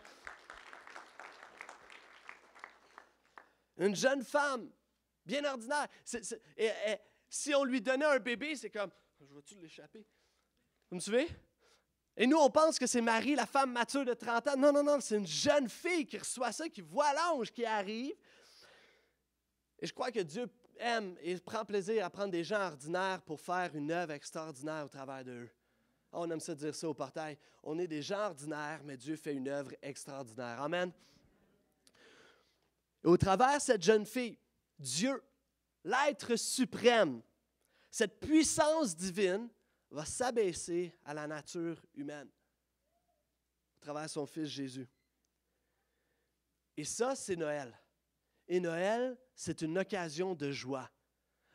Une 3.78 3.96
jeune 3.96 4.24
femme, 4.24 4.70
bien 5.26 5.44
ordinaire. 5.44 5.88
si 7.28 7.54
on 7.54 7.66
lui 7.66 7.82
donnait 7.82 8.06
un 8.06 8.20
bébé, 8.20 8.56
c'est 8.56 8.70
comme, 8.70 8.92
je 9.20 9.34
vais-tu 9.34 9.56
l'échapper? 9.56 10.06
Vous 10.90 10.96
me 10.96 11.02
suivez? 11.02 11.28
Et 12.18 12.28
nous, 12.28 12.38
on 12.38 12.50
pense 12.50 12.80
que 12.80 12.88
c'est 12.88 13.02
Marie, 13.02 13.36
la 13.36 13.46
femme 13.46 13.74
mature 13.74 14.06
de 14.06 14.14
30 14.14 14.48
ans. 14.48 14.58
Non, 14.58 14.72
non, 14.72 14.84
non, 14.84 15.00
c'est 15.02 15.18
une 15.18 15.28
jeune 15.28 15.68
fille 15.68 16.06
qui 16.06 16.18
reçoit 16.18 16.52
ça, 16.52 16.70
qui 16.70 16.82
voit 16.82 17.14
l'ange 17.14 17.52
qui 17.52 17.66
arrive. 17.66 18.16
Et 19.80 19.88
je 19.88 19.94
crois 19.94 20.12
que 20.12 20.22
Dieu 20.22 20.48
aime 20.80 21.16
et 21.22 21.38
prend 21.38 21.66
plaisir 21.66 22.06
à 22.06 22.10
prendre 22.10 22.32
des 22.32 22.44
gens 22.44 22.68
ordinaires 22.68 23.22
pour 23.22 23.42
faire 23.42 23.76
une 23.76 23.92
œuvre 23.92 24.14
extraordinaire 24.14 24.86
au 24.86 24.90
travers 24.90 25.26
d'eux. 25.26 25.50
On 26.14 26.30
aime 26.32 26.40
ça 26.40 26.56
dire 26.56 26.74
ça 26.74 26.88
au 26.88 26.94
portail. 26.94 27.38
On 27.62 27.78
est 27.78 27.88
des 27.88 28.02
gens 28.02 28.28
ordinaires, 28.28 28.82
mais 28.86 28.96
Dieu 28.96 29.18
fait 29.18 29.34
une 29.34 29.50
œuvre 29.50 29.74
extraordinaire. 29.82 30.62
Amen. 30.62 30.92
Et 33.04 33.08
au 33.08 33.18
travers 33.18 33.58
de 33.58 33.62
cette 33.62 33.84
jeune 33.84 34.06
fille, 34.06 34.38
Dieu, 34.80 35.22
l'être 35.84 36.38
suprême, 36.38 37.22
cette 37.92 38.20
puissance 38.20 38.96
divine, 38.96 39.50
va 39.92 40.06
s'abaisser 40.06 40.94
à 41.04 41.14
la 41.14 41.28
nature 41.28 41.82
humaine 41.94 42.30
à 43.78 43.82
travers 43.82 44.10
son 44.10 44.26
Fils 44.26 44.48
Jésus. 44.48 44.88
Et 46.78 46.84
ça, 46.84 47.16
c'est 47.16 47.36
Noël. 47.36 47.78
Et 48.48 48.60
Noël, 48.60 49.18
c'est 49.34 49.62
une 49.62 49.78
occasion 49.78 50.36
de 50.36 50.52
joie. 50.52 50.90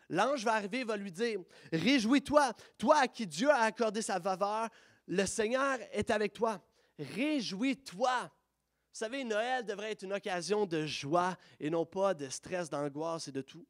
L'ange 0.08 0.44
va 0.44 0.54
arriver 0.54 0.82
va 0.82 0.96
lui 0.96 1.12
dire, 1.12 1.40
Réjouis-toi, 1.72 2.52
toi 2.78 2.99
à 3.00 3.08
qui 3.08 3.26
Dieu 3.26 3.50
a 3.50 3.60
accordé 3.60 4.02
sa 4.02 4.20
faveur, 4.20 4.68
le 5.06 5.25
Seigneur 5.26 5.78
est 5.92 6.10
avec 6.10 6.32
toi. 6.32 6.60
Réjouis-toi. 6.99 8.22
Vous 8.22 8.99
savez, 8.99 9.22
Noël 9.22 9.64
devrait 9.64 9.92
être 9.92 10.02
une 10.02 10.12
occasion 10.12 10.66
de 10.66 10.84
joie 10.84 11.37
et 11.60 11.70
non 11.70 11.87
pas 11.87 12.12
de 12.12 12.28
stress, 12.28 12.68
d'angoisse 12.68 13.28
et 13.28 13.32
de 13.32 13.40
tout, 13.40 13.66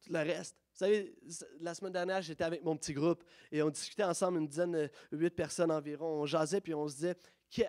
tout 0.00 0.12
le 0.12 0.18
reste. 0.18 0.56
Vous 0.80 0.86
savez, 0.86 1.14
la 1.60 1.74
semaine 1.74 1.92
dernière, 1.92 2.22
j'étais 2.22 2.42
avec 2.42 2.64
mon 2.64 2.74
petit 2.74 2.94
groupe 2.94 3.22
et 3.52 3.62
on 3.62 3.68
discutait 3.68 4.02
ensemble, 4.02 4.38
une 4.38 4.48
dizaine, 4.48 4.74
euh, 4.74 4.88
huit 5.12 5.28
personnes 5.28 5.70
environ. 5.70 6.22
On 6.22 6.24
jasait 6.24 6.62
puis 6.62 6.72
on 6.72 6.88
se 6.88 6.94
disait 6.94 7.16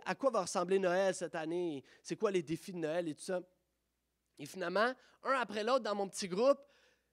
à 0.05 0.15
quoi 0.15 0.29
va 0.29 0.43
ressembler 0.43 0.79
Noël 0.79 1.13
cette 1.13 1.35
année? 1.35 1.83
C'est 2.03 2.15
quoi 2.15 2.31
les 2.31 2.41
défis 2.41 2.71
de 2.71 2.77
Noël 2.77 3.09
et 3.09 3.13
tout 3.13 3.23
ça? 3.23 3.41
Et 4.39 4.45
finalement, 4.45 4.93
un 5.23 5.31
après 5.33 5.61
l'autre 5.65 5.83
dans 5.83 5.93
mon 5.93 6.07
petit 6.07 6.29
groupe, 6.29 6.59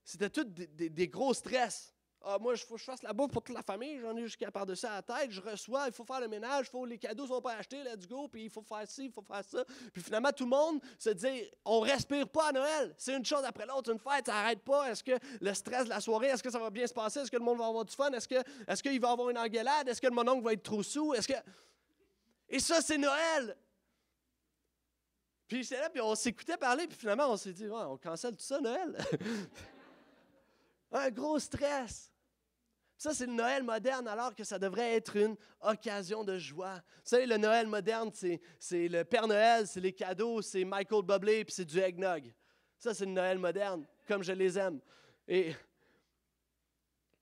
c'était 0.05 0.31
tout 0.31 0.45
des, 0.45 1.09
gros 1.09 1.35
stress. 1.35 1.93
Ah, 2.31 2.39
moi, 2.39 2.53
il 2.55 2.59
faut 2.59 2.75
que 2.75 2.81
je 2.81 2.85
fasse 2.85 3.03
la 3.03 3.15
bouffe 3.15 3.31
pour 3.33 3.43
toute 3.43 3.55
la 3.55 3.63
famille, 3.63 3.99
j'en 4.01 4.15
ai 4.15 4.23
jusqu'à 4.23 4.49
à 4.49 4.65
la 4.67 5.03
tête, 5.03 5.31
je 5.31 5.41
reçois, 5.41 5.87
il 5.87 5.95
faut 5.95 6.05
faire 6.05 6.21
le 6.21 6.29
ménage, 6.29 6.69
faut, 6.69 6.85
les 6.85 6.99
cadeaux 6.99 7.27
sont 7.27 7.41
pas 7.41 7.55
achetés, 7.55 7.83
let's 7.83 8.07
go, 8.07 8.29
puis 8.29 8.45
il 8.45 8.51
faut 8.51 8.61
faire 8.61 8.87
ci, 8.87 9.07
il 9.07 9.11
faut 9.11 9.23
faire 9.23 9.43
ça. 9.43 9.65
Puis 9.95 10.03
finalement, 10.03 10.31
tout 10.31 10.45
le 10.45 10.51
monde 10.51 10.81
se 10.99 11.09
dit, 11.09 11.45
on 11.65 11.81
respire 11.81 12.29
pas 12.29 12.49
à 12.49 12.53
Noël. 12.53 12.95
C'est 12.99 13.17
une 13.17 13.25
chose 13.25 13.43
après 13.45 13.65
l'autre, 13.65 13.91
une 13.91 13.99
fête, 13.99 14.27
ça 14.27 14.33
n'arrête 14.33 14.61
pas. 14.61 14.91
Est-ce 14.91 15.03
que 15.03 15.19
le 15.41 15.55
stress 15.55 15.85
de 15.85 15.89
la 15.89 16.01
soirée, 16.01 16.27
est-ce 16.27 16.43
que 16.43 16.51
ça 16.51 16.59
va 16.59 16.69
bien 16.69 16.87
se 16.87 16.93
passer? 16.93 17.21
Est-ce 17.21 17.31
que 17.31 17.39
le 17.39 17.45
monde 17.45 17.59
va 17.59 17.67
avoir 17.67 17.87
du 17.87 17.95
fun? 17.95 18.11
Est-ce, 18.13 18.29
que, 18.29 18.43
est-ce 18.67 18.83
qu'il 18.83 19.01
va 19.01 19.11
avoir 19.13 19.31
une 19.31 19.39
engueulade? 19.39 19.89
Est-ce 19.89 20.01
que 20.03 20.11
mon 20.11 20.29
oncle 20.29 20.45
va 20.45 20.53
être 20.53 20.63
trop 20.63 20.83
sous? 20.83 21.15
Est-ce 21.15 21.29
que... 21.29 21.35
Et 22.51 22.61
ça, 22.61 22.83
c'est 22.83 22.99
Noël. 22.99 23.57
Puis 25.47 25.63
j'étais 25.63 25.81
là, 25.81 25.89
puis 25.89 26.03
on 26.03 26.15
s'écoutait 26.15 26.59
parler, 26.59 26.87
puis 26.87 26.99
finalement, 26.99 27.31
on 27.31 27.39
s'est 27.39 27.55
dit, 27.55 27.67
on 27.71 27.97
cancelle 27.97 28.37
tout 28.37 28.45
ça, 28.45 28.61
Noël. 28.61 28.99
Un 30.93 31.11
gros 31.11 31.39
stress. 31.39 32.11
Ça, 32.99 33.15
c'est 33.15 33.27
le 33.27 33.33
Noël 33.33 33.63
moderne, 33.63 34.09
alors 34.09 34.35
que 34.35 34.43
ça 34.43 34.59
devrait 34.59 34.97
être 34.97 35.17
une 35.17 35.37
occasion 35.61 36.25
de 36.25 36.37
joie. 36.37 36.75
Vous 36.75 37.03
savez, 37.05 37.27
le 37.27 37.37
Noël 37.37 37.69
moderne, 37.69 38.11
c'est 38.13 38.89
le 38.89 39.05
Père 39.05 39.29
Noël, 39.29 39.69
c'est 39.69 39.81
les 39.81 39.93
cadeaux, 39.93 40.43
c'est 40.43 40.65
Michael 40.65 41.05
Bublé, 41.05 41.45
puis 41.45 41.55
c'est 41.55 41.65
du 41.65 41.79
eggnog. 41.79 42.35
Ça, 42.77 42.93
c'est 42.95 43.07
le 43.07 43.13
Noël 43.13 43.39
moderne, 43.39 43.87
comme 44.09 44.25
je 44.25 44.33
les 44.33 44.59
aime. 44.59 44.81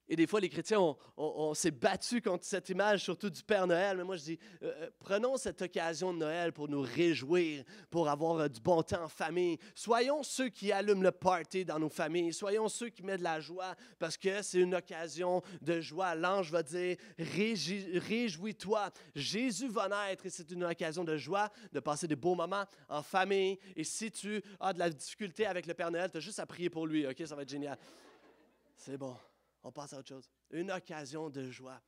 Et 0.08 0.14
des 0.14 0.26
fois, 0.26 0.40
les 0.40 0.48
chrétiens, 0.48 0.96
on, 1.16 1.54
s'est 1.54 1.72
battu 1.72 2.22
contre 2.22 2.44
cette 2.44 2.68
image, 2.68 3.02
surtout 3.02 3.28
du 3.28 3.42
Père 3.42 3.66
Noël. 3.66 3.96
Mais 3.96 4.04
moi, 4.04 4.16
je 4.16 4.22
dis, 4.22 4.38
euh, 4.62 4.72
euh, 4.82 4.90
prenons 5.00 5.36
cette 5.36 5.60
occasion 5.62 6.12
de 6.12 6.18
Noël 6.18 6.52
pour 6.52 6.68
nous 6.68 6.80
réjouir, 6.80 7.64
pour 7.90 8.08
avoir 8.08 8.38
euh, 8.38 8.48
du 8.48 8.60
bon 8.60 8.82
temps 8.82 9.02
en 9.02 9.08
famille. 9.08 9.58
Soyons 9.74 10.22
ceux 10.22 10.48
qui 10.48 10.70
allument 10.70 11.02
le 11.02 11.10
party 11.10 11.64
dans 11.64 11.80
nos 11.80 11.88
familles. 11.88 12.32
Soyons 12.32 12.68
ceux 12.68 12.88
qui 12.88 13.02
mettent 13.02 13.18
de 13.18 13.24
la 13.24 13.40
joie, 13.40 13.74
parce 13.98 14.16
que 14.16 14.42
c'est 14.42 14.60
une 14.60 14.76
occasion 14.76 15.42
de 15.60 15.80
joie. 15.80 16.14
L'ange 16.14 16.52
va 16.52 16.62
dire, 16.62 16.96
réjouis-toi. 17.18 18.90
Jésus 19.14 19.68
va 19.68 19.88
naître 19.88 20.26
et 20.26 20.30
c'est 20.30 20.50
une 20.52 20.64
occasion 20.64 21.02
de 21.02 21.16
joie, 21.16 21.50
de 21.72 21.80
passer 21.80 22.06
des 22.06 22.16
beaux 22.16 22.36
moments 22.36 22.64
en 22.88 23.02
famille. 23.02 23.58
Et 23.74 23.82
si 23.82 24.12
tu 24.12 24.40
as 24.60 24.72
de 24.72 24.78
la 24.78 24.90
difficulté 24.90 25.46
avec 25.46 25.66
le 25.66 25.74
Père 25.74 25.90
Noël, 25.90 26.10
tu 26.12 26.18
as 26.18 26.20
juste 26.20 26.38
à 26.38 26.46
prier 26.46 26.70
pour 26.70 26.86
lui. 26.86 27.06
OK, 27.06 27.20
ça 27.26 27.34
va 27.34 27.42
être 27.42 27.48
génial. 27.48 27.76
C'est 28.76 28.96
bon 28.96 29.16
on 29.66 29.72
passe 29.72 29.92
à 29.92 29.98
autre 29.98 30.08
chose. 30.08 30.30
Une 30.50 30.70
occasion 30.70 31.28
de 31.28 31.50
joie. 31.50 31.82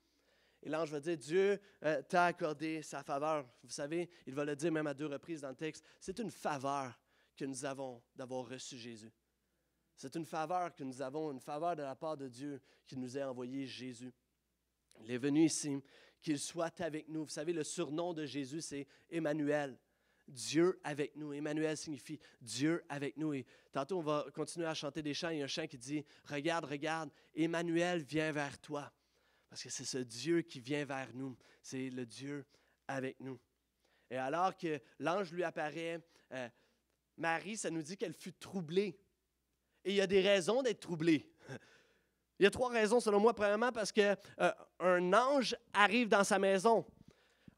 Et 0.62 0.68
l'ange 0.68 0.90
va 0.90 0.98
dire, 0.98 1.16
Dieu 1.16 1.60
euh, 1.84 2.02
t'a 2.02 2.24
accordé 2.26 2.82
sa 2.82 3.04
faveur. 3.04 3.48
Vous 3.62 3.70
savez, 3.70 4.10
il 4.26 4.34
va 4.34 4.44
le 4.44 4.56
dire 4.56 4.72
même 4.72 4.88
à 4.88 4.94
deux 4.94 5.06
reprises 5.06 5.42
dans 5.42 5.50
le 5.50 5.54
texte, 5.54 5.84
c'est 6.00 6.18
une 6.18 6.32
faveur 6.32 6.98
que 7.36 7.44
nous 7.44 7.64
avons 7.64 8.02
d'avoir 8.16 8.48
reçu 8.48 8.76
Jésus. 8.76 9.12
C'est 9.94 10.16
une 10.16 10.24
faveur 10.24 10.74
que 10.74 10.82
nous 10.82 11.00
avons, 11.00 11.30
une 11.30 11.40
faveur 11.40 11.76
de 11.76 11.82
la 11.82 11.94
part 11.94 12.16
de 12.16 12.26
Dieu 12.26 12.60
qui 12.84 12.96
nous 12.96 13.16
a 13.16 13.28
envoyé 13.28 13.64
Jésus. 13.66 14.12
Il 15.00 15.12
est 15.12 15.18
venu 15.18 15.44
ici, 15.44 15.80
qu'il 16.20 16.40
soit 16.40 16.80
avec 16.80 17.08
nous. 17.08 17.24
Vous 17.24 17.30
savez, 17.30 17.52
le 17.52 17.62
surnom 17.62 18.12
de 18.12 18.26
Jésus, 18.26 18.60
c'est 18.60 18.88
Emmanuel. 19.08 19.78
Dieu 20.28 20.78
avec 20.84 21.16
nous. 21.16 21.32
Emmanuel 21.32 21.76
signifie 21.76 22.18
Dieu 22.40 22.84
avec 22.88 23.16
nous. 23.16 23.34
Et 23.34 23.46
tantôt, 23.72 23.98
on 23.98 24.02
va 24.02 24.26
continuer 24.34 24.66
à 24.66 24.74
chanter 24.74 25.02
des 25.02 25.14
chants. 25.14 25.30
Il 25.30 25.38
y 25.38 25.40
a 25.40 25.44
un 25.44 25.48
chant 25.48 25.66
qui 25.66 25.78
dit 25.78 26.04
Regarde, 26.24 26.64
regarde, 26.64 27.10
Emmanuel 27.34 28.02
vient 28.02 28.32
vers 28.32 28.58
toi. 28.60 28.92
Parce 29.48 29.62
que 29.62 29.70
c'est 29.70 29.84
ce 29.84 29.98
Dieu 29.98 30.42
qui 30.42 30.60
vient 30.60 30.84
vers 30.84 31.12
nous. 31.14 31.36
C'est 31.62 31.90
le 31.90 32.04
Dieu 32.04 32.44
avec 32.86 33.18
nous. 33.20 33.38
Et 34.10 34.16
alors 34.16 34.56
que 34.56 34.80
l'ange 34.98 35.32
lui 35.32 35.44
apparaît, 35.44 36.00
euh, 36.32 36.48
Marie, 37.16 37.56
ça 37.56 37.70
nous 37.70 37.82
dit 37.82 37.96
qu'elle 37.96 38.14
fut 38.14 38.32
troublée. 38.32 38.98
Et 39.84 39.90
il 39.90 39.96
y 39.96 40.00
a 40.00 40.06
des 40.06 40.20
raisons 40.20 40.62
d'être 40.62 40.80
troublée. 40.80 41.30
Il 42.40 42.44
y 42.44 42.46
a 42.46 42.52
trois 42.52 42.70
raisons 42.70 43.00
selon 43.00 43.18
moi. 43.18 43.34
Premièrement, 43.34 43.72
parce 43.72 43.90
qu'un 43.90 44.16
euh, 44.40 45.12
ange 45.12 45.56
arrive 45.72 46.08
dans 46.08 46.22
sa 46.22 46.38
maison. 46.38 46.86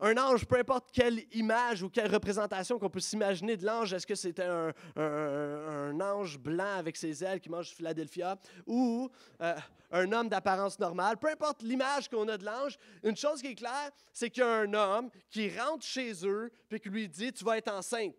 Un 0.01 0.17
ange, 0.17 0.47
peu 0.47 0.59
importe 0.59 0.91
quelle 0.93 1.23
image 1.33 1.83
ou 1.83 1.91
quelle 1.91 2.11
représentation 2.11 2.79
qu'on 2.79 2.89
peut 2.89 3.01
s'imaginer 3.01 3.57
de 3.57 3.67
l'ange, 3.67 3.93
est-ce 3.93 4.07
que 4.07 4.15
c'était 4.15 4.49
un, 4.97 6.01
ange 6.01 6.39
blanc 6.39 6.77
avec 6.79 6.97
ses 6.97 7.23
ailes 7.23 7.41
qui 7.41 7.51
mange 7.51 7.69
Philadelphia 7.69 8.39
ou 8.67 9.11
euh, 9.43 9.55
un 9.91 10.11
homme 10.13 10.29
d'apparence 10.29 10.79
normale, 10.79 11.19
peu 11.19 11.29
importe 11.29 11.63
l'image 11.63 12.09
qu'on 12.09 12.29
a 12.29 12.39
de 12.39 12.45
l'ange, 12.45 12.79
une 13.03 13.17
chose 13.17 13.43
qui 13.43 13.49
est 13.49 13.55
claire, 13.55 13.91
c'est 14.13 14.31
qu'il 14.31 14.43
y 14.43 14.47
a 14.47 14.51
un 14.51 14.73
homme 14.73 15.11
qui 15.29 15.51
rentre 15.59 15.85
chez 15.85 16.13
eux 16.25 16.51
et 16.71 16.81
qui 16.81 16.89
lui 16.89 17.09
dit 17.09 17.33
Tu 17.33 17.45
vas 17.45 17.59
être 17.59 17.71
enceinte. 17.71 18.15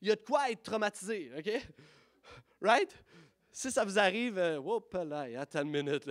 Il 0.00 0.08
y 0.08 0.10
a 0.10 0.16
de 0.16 0.22
quoi 0.22 0.50
être 0.50 0.62
traumatisé, 0.62 1.30
OK? 1.38 1.50
Right? 2.60 2.92
Si 3.52 3.70
ça 3.70 3.84
vous 3.84 3.98
arrive, 3.98 4.38
euh, 4.38 4.60
là, 5.04 5.26
attends 5.40 5.62
une 5.62 5.70
minute, 5.70 6.08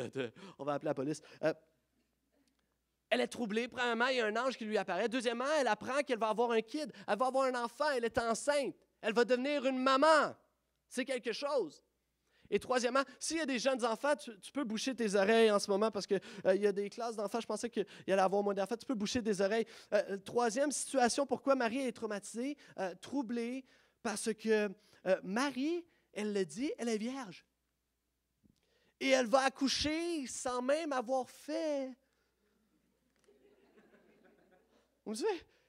on 0.58 0.64
va 0.64 0.74
appeler 0.74 0.90
la 0.90 0.94
police. 0.94 1.22
Euh, 1.44 1.54
elle 3.10 3.22
est 3.22 3.28
troublée. 3.28 3.68
Premièrement, 3.68 4.08
il 4.08 4.18
y 4.18 4.22
a 4.22 4.25
un 4.25 4.36
ange 4.36 4.58
qui 4.58 4.66
lui 4.66 4.78
apparaît. 4.78 5.10
Deuxièmement, 5.10 5.46
elle 5.60 5.68
apprend 5.68 6.01
qu'elle 6.04 6.20
va 6.20 6.30
avoir 6.30 6.51
un 6.51 6.62
kid. 6.62 6.92
Elle 7.08 7.18
va 7.18 7.28
avoir 7.28 7.46
un 7.46 7.63
enfant. 7.63 7.89
Elle 7.96 8.06
est 8.06 8.18
enceinte. 8.18 8.75
Elle 9.01 9.13
va 9.13 9.25
devenir 9.25 9.66
une 9.66 9.80
maman. 9.80 10.36
C'est 10.88 11.06
quelque 11.06 11.34
chose. 11.34 11.82
Et 12.51 12.60
troisièmement, 12.60 13.04
s'il 13.20 13.38
y 13.38 13.42
a 13.42 13.46
des 13.46 13.60
jeunes 13.60 13.86
enfants, 13.86 14.16
tu, 14.16 14.51
peux 14.51 14.63
boucher 14.63 14.96
tes 14.96 15.13
oreilles 15.16 15.51
en 15.51 15.60
ce 15.60 15.70
moment 15.70 15.92
parce 15.92 16.08
qu'il 16.08 16.20
euh, 16.46 16.56
y 16.56 16.66
a 16.66 16.72
des 16.72 16.89
classes 16.89 17.16
d'enfants. 17.16 17.39
Je 17.39 17.46
pensais 17.46 17.70
qu'il 17.70 17.86
allait 18.08 18.22
avoir 18.22 18.42
moins 18.42 18.56
d'enfants. 18.56 18.75
Tu 18.75 18.86
peux 18.86 18.96
boucher 18.96 19.22
des 19.22 19.42
oreilles. 19.42 19.68
Euh, 19.94 20.01
euh, 20.10 20.18
troisième 20.18 20.72
situation, 20.72 21.28
pourquoi 21.28 21.56
Marie 21.56 21.82
est 21.82 21.92
traumatisée, 21.92 22.58
troublée, 23.01 23.66
parce 24.01 24.34
que 24.34 24.70
Marie, 25.24 25.86
elle 26.13 26.34
le 26.34 26.46
dit, 26.46 26.72
elle 26.78 26.89
est 26.89 26.98
vierge. 26.98 27.46
Et 29.00 29.10
elle 29.10 29.28
va 29.28 29.42
accoucher 29.42 30.25
sans 30.28 30.62
même 30.62 30.92
avoir 30.92 31.30
fait 31.30 31.92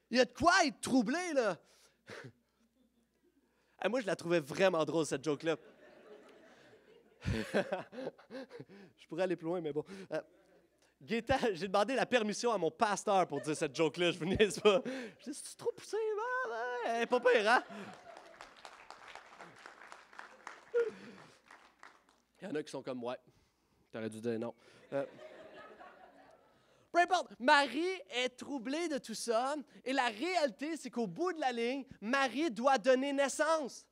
il 0.09 0.17
y 0.17 0.19
a 0.19 0.25
de 0.25 0.33
quoi 0.33 0.65
être 0.65 0.81
troublé, 0.81 1.33
là. 1.33 1.57
moi, 3.89 4.01
je 4.01 4.07
la 4.07 4.15
trouvais 4.15 4.39
vraiment 4.39 4.83
drôle, 4.85 5.05
cette 5.05 5.23
joke-là. 5.23 5.55
je 7.23 9.07
pourrais 9.07 9.23
aller 9.23 9.35
plus 9.35 9.45
loin, 9.45 9.61
mais 9.61 9.71
bon. 9.71 9.85
Euh, 10.11 10.21
j'ai 11.03 11.21
demandé 11.21 11.95
la 11.95 12.05
permission 12.05 12.51
à 12.51 12.57
mon 12.57 12.69
pasteur 12.69 13.27
pour 13.27 13.41
dire 13.41 13.55
cette 13.55 13.75
joke-là. 13.75 14.11
Je 14.11 14.19
vous 14.19 14.25
pas. 14.27 14.81
Je 15.19 15.31
dis, 15.31 15.33
c'est 15.33 15.57
trop 15.57 15.71
poussé, 15.71 15.97
man? 16.15 16.59
Elle 16.87 17.07
pas 17.07 17.19
pire, 17.19 17.49
hein? 17.49 17.63
Il 22.41 22.47
y 22.47 22.51
en 22.51 22.55
a 22.55 22.63
qui 22.63 22.71
sont 22.71 22.81
comme, 22.81 23.03
ouais, 23.03 23.17
t'aurais 23.91 24.09
dû 24.09 24.19
dire 24.19 24.39
non. 24.39 24.53
Euh, 24.93 25.05
peu 26.91 26.99
importe, 26.99 27.31
Marie 27.39 28.01
est 28.09 28.37
troublée 28.37 28.89
de 28.89 28.97
tout 28.97 29.13
ça. 29.13 29.55
Et 29.85 29.93
la 29.93 30.07
réalité, 30.07 30.75
c'est 30.75 30.89
qu'au 30.89 31.07
bout 31.07 31.31
de 31.31 31.39
la 31.39 31.51
ligne, 31.51 31.85
Marie 32.01 32.51
doit 32.51 32.77
donner 32.77 33.13
naissance. 33.13 33.85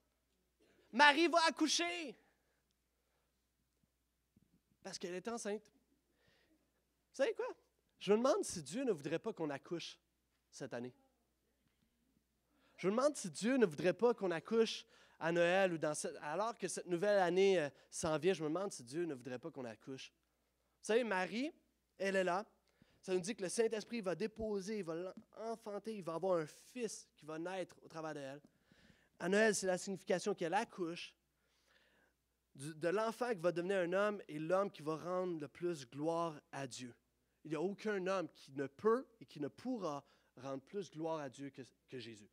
Marie 0.92 1.28
va 1.28 1.40
accoucher. 1.48 2.18
Parce 4.84 4.98
qu'elle 4.98 5.16
est 5.16 5.28
enceinte. 5.28 5.64
Vous 5.64 7.16
savez 7.16 7.34
quoi? 7.34 7.48
Je 8.00 8.12
me 8.12 8.18
demande 8.18 8.44
si 8.44 8.62
Dieu 8.64 8.84
ne 8.84 8.92
voudrait 8.92 9.20
pas 9.20 9.34
qu'on 9.34 9.50
accouche 9.50 9.98
cette 10.52 10.74
année. 10.74 10.94
Je 12.78 12.88
me 12.88 12.96
demande 12.96 13.16
si 13.16 13.30
Dieu 13.30 13.58
ne 13.58 13.66
voudrait 13.66 13.94
pas 13.94 14.14
qu'on 14.14 14.32
accouche 14.32 14.86
à 15.20 15.32
Noël 15.32 15.74
ou 15.74 15.78
dans 15.78 15.94
cette, 15.94 16.16
alors 16.22 16.58
que 16.58 16.68
cette 16.68 16.88
nouvelle 16.88 17.20
année 17.20 17.60
euh, 17.60 17.70
s'en 17.90 18.18
vient. 18.18 18.34
Je 18.34 18.42
me 18.42 18.48
demande 18.48 18.72
si 18.72 18.84
Dieu 18.84 19.06
ne 19.06 19.14
voudrait 19.14 19.40
pas 19.40 19.52
qu'on 19.52 19.66
accouche. 19.66 20.14
Vous 20.80 20.86
savez, 20.86 21.04
Marie, 21.04 21.52
elle 21.98 22.16
est 22.16 22.24
là. 22.24 22.46
Ça 23.02 23.14
nous 23.14 23.20
dit 23.20 23.36
que 23.36 23.44
le 23.44 23.50
Saint-Esprit 23.50 24.02
va 24.02 24.16
déposer, 24.16 24.80
il 24.80 24.84
va 24.84 25.14
l'enfanter, 25.38 25.96
il 25.96 26.04
va 26.04 26.16
avoir 26.16 26.40
un 26.40 26.46
fils 26.46 27.08
qui 27.16 27.26
va 27.26 27.40
naître 27.40 27.78
au 27.82 27.88
travers 27.88 28.14
d'elle. 28.14 28.42
À 29.20 29.30
Noël, 29.30 29.56
c'est 29.56 29.68
la 29.68 29.78
signification 29.78 30.34
qu'elle 30.36 30.54
accouche 30.54 31.14
de 32.56 32.88
l'enfant 32.90 33.30
qui 33.30 33.40
va 33.40 33.52
devenir 33.52 33.78
un 33.78 33.94
homme 33.94 34.22
et 34.28 34.38
l'homme 34.38 34.70
qui 34.70 34.82
va 34.82 34.98
rendre 34.98 35.40
le 35.40 35.48
plus 35.48 35.88
gloire 35.90 36.40
à 36.52 36.68
Dieu. 36.68 36.94
Il 37.46 37.52
n'y 37.52 37.56
a 37.56 37.62
aucun 37.62 38.06
homme 38.08 38.28
qui 38.30 38.52
ne 38.52 38.68
peut 38.68 39.08
et 39.22 39.26
qui 39.26 39.40
ne 39.40 39.48
pourra 39.48 40.04
rendre 40.36 40.62
plus 40.64 40.92
gloire 40.92 41.20
à 41.20 41.30
Dieu 41.30 41.50
que, 41.50 41.62
que 41.88 42.00
Jésus. 42.00 42.30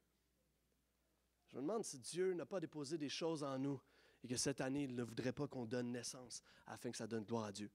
Je 1.49 1.56
me 1.56 1.62
demande 1.62 1.85
si 1.85 1.99
Dieu 1.99 2.32
n'a 2.35 2.46
pas 2.46 2.58
déposé 2.58 2.99
des 2.99 3.08
choses 3.08 3.44
en 3.44 3.58
nous 3.58 3.80
et 4.25 4.28
que 4.28 4.37
cette 4.37 4.61
année, 4.61 4.85
il 4.85 4.94
ne 4.96 5.04
voudrait 5.04 5.32
pas 5.32 5.46
qu'on 5.46 5.64
donne 5.64 5.92
naissance 5.92 6.42
afin 6.66 6.90
que 6.90 6.96
ça 6.96 7.06
donne 7.06 7.25
gloire 7.25 7.44
à 7.44 7.52
Dieu. 7.52 7.70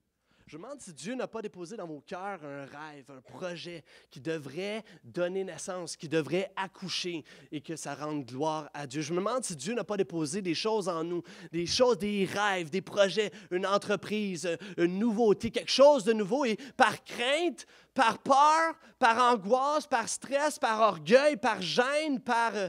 Je 0.46 0.56
me 0.56 0.62
demande 0.62 0.80
si 0.80 0.92
Dieu 0.92 1.14
n'a 1.14 1.28
pas 1.28 1.40
déposé 1.40 1.76
dans 1.76 1.86
vos 1.86 2.00
cœurs 2.00 2.44
un 2.44 2.64
rêve, 2.64 3.10
un 3.10 3.20
projet 3.20 3.84
qui 4.10 4.20
devrait 4.20 4.84
donner 5.04 5.44
naissance, 5.44 5.96
qui 5.96 6.08
devrait 6.08 6.52
accoucher 6.56 7.24
et 7.52 7.60
que 7.60 7.76
ça 7.76 7.94
rende 7.94 8.26
gloire 8.26 8.68
à 8.74 8.86
Dieu. 8.86 9.02
Je 9.02 9.12
me 9.12 9.18
demande 9.18 9.44
si 9.44 9.56
Dieu 9.56 9.74
n'a 9.74 9.84
pas 9.84 9.96
déposé 9.96 10.42
des 10.42 10.54
choses 10.54 10.88
en 10.88 11.04
nous, 11.04 11.22
des 11.52 11.66
choses, 11.66 11.98
des 11.98 12.24
rêves, 12.24 12.70
des 12.70 12.82
projets, 12.82 13.30
une 13.50 13.66
entreprise, 13.66 14.48
une 14.76 14.98
nouveauté, 14.98 15.50
quelque 15.50 15.70
chose 15.70 16.04
de 16.04 16.12
nouveau 16.12 16.44
et 16.44 16.56
par 16.76 17.02
crainte, 17.04 17.66
par 17.94 18.18
peur, 18.18 18.74
par 18.98 19.32
angoisse, 19.32 19.86
par 19.86 20.08
stress, 20.08 20.58
par 20.58 20.80
orgueil, 20.80 21.36
par 21.36 21.62
gêne, 21.62 22.20
par 22.20 22.54
euh, 22.56 22.68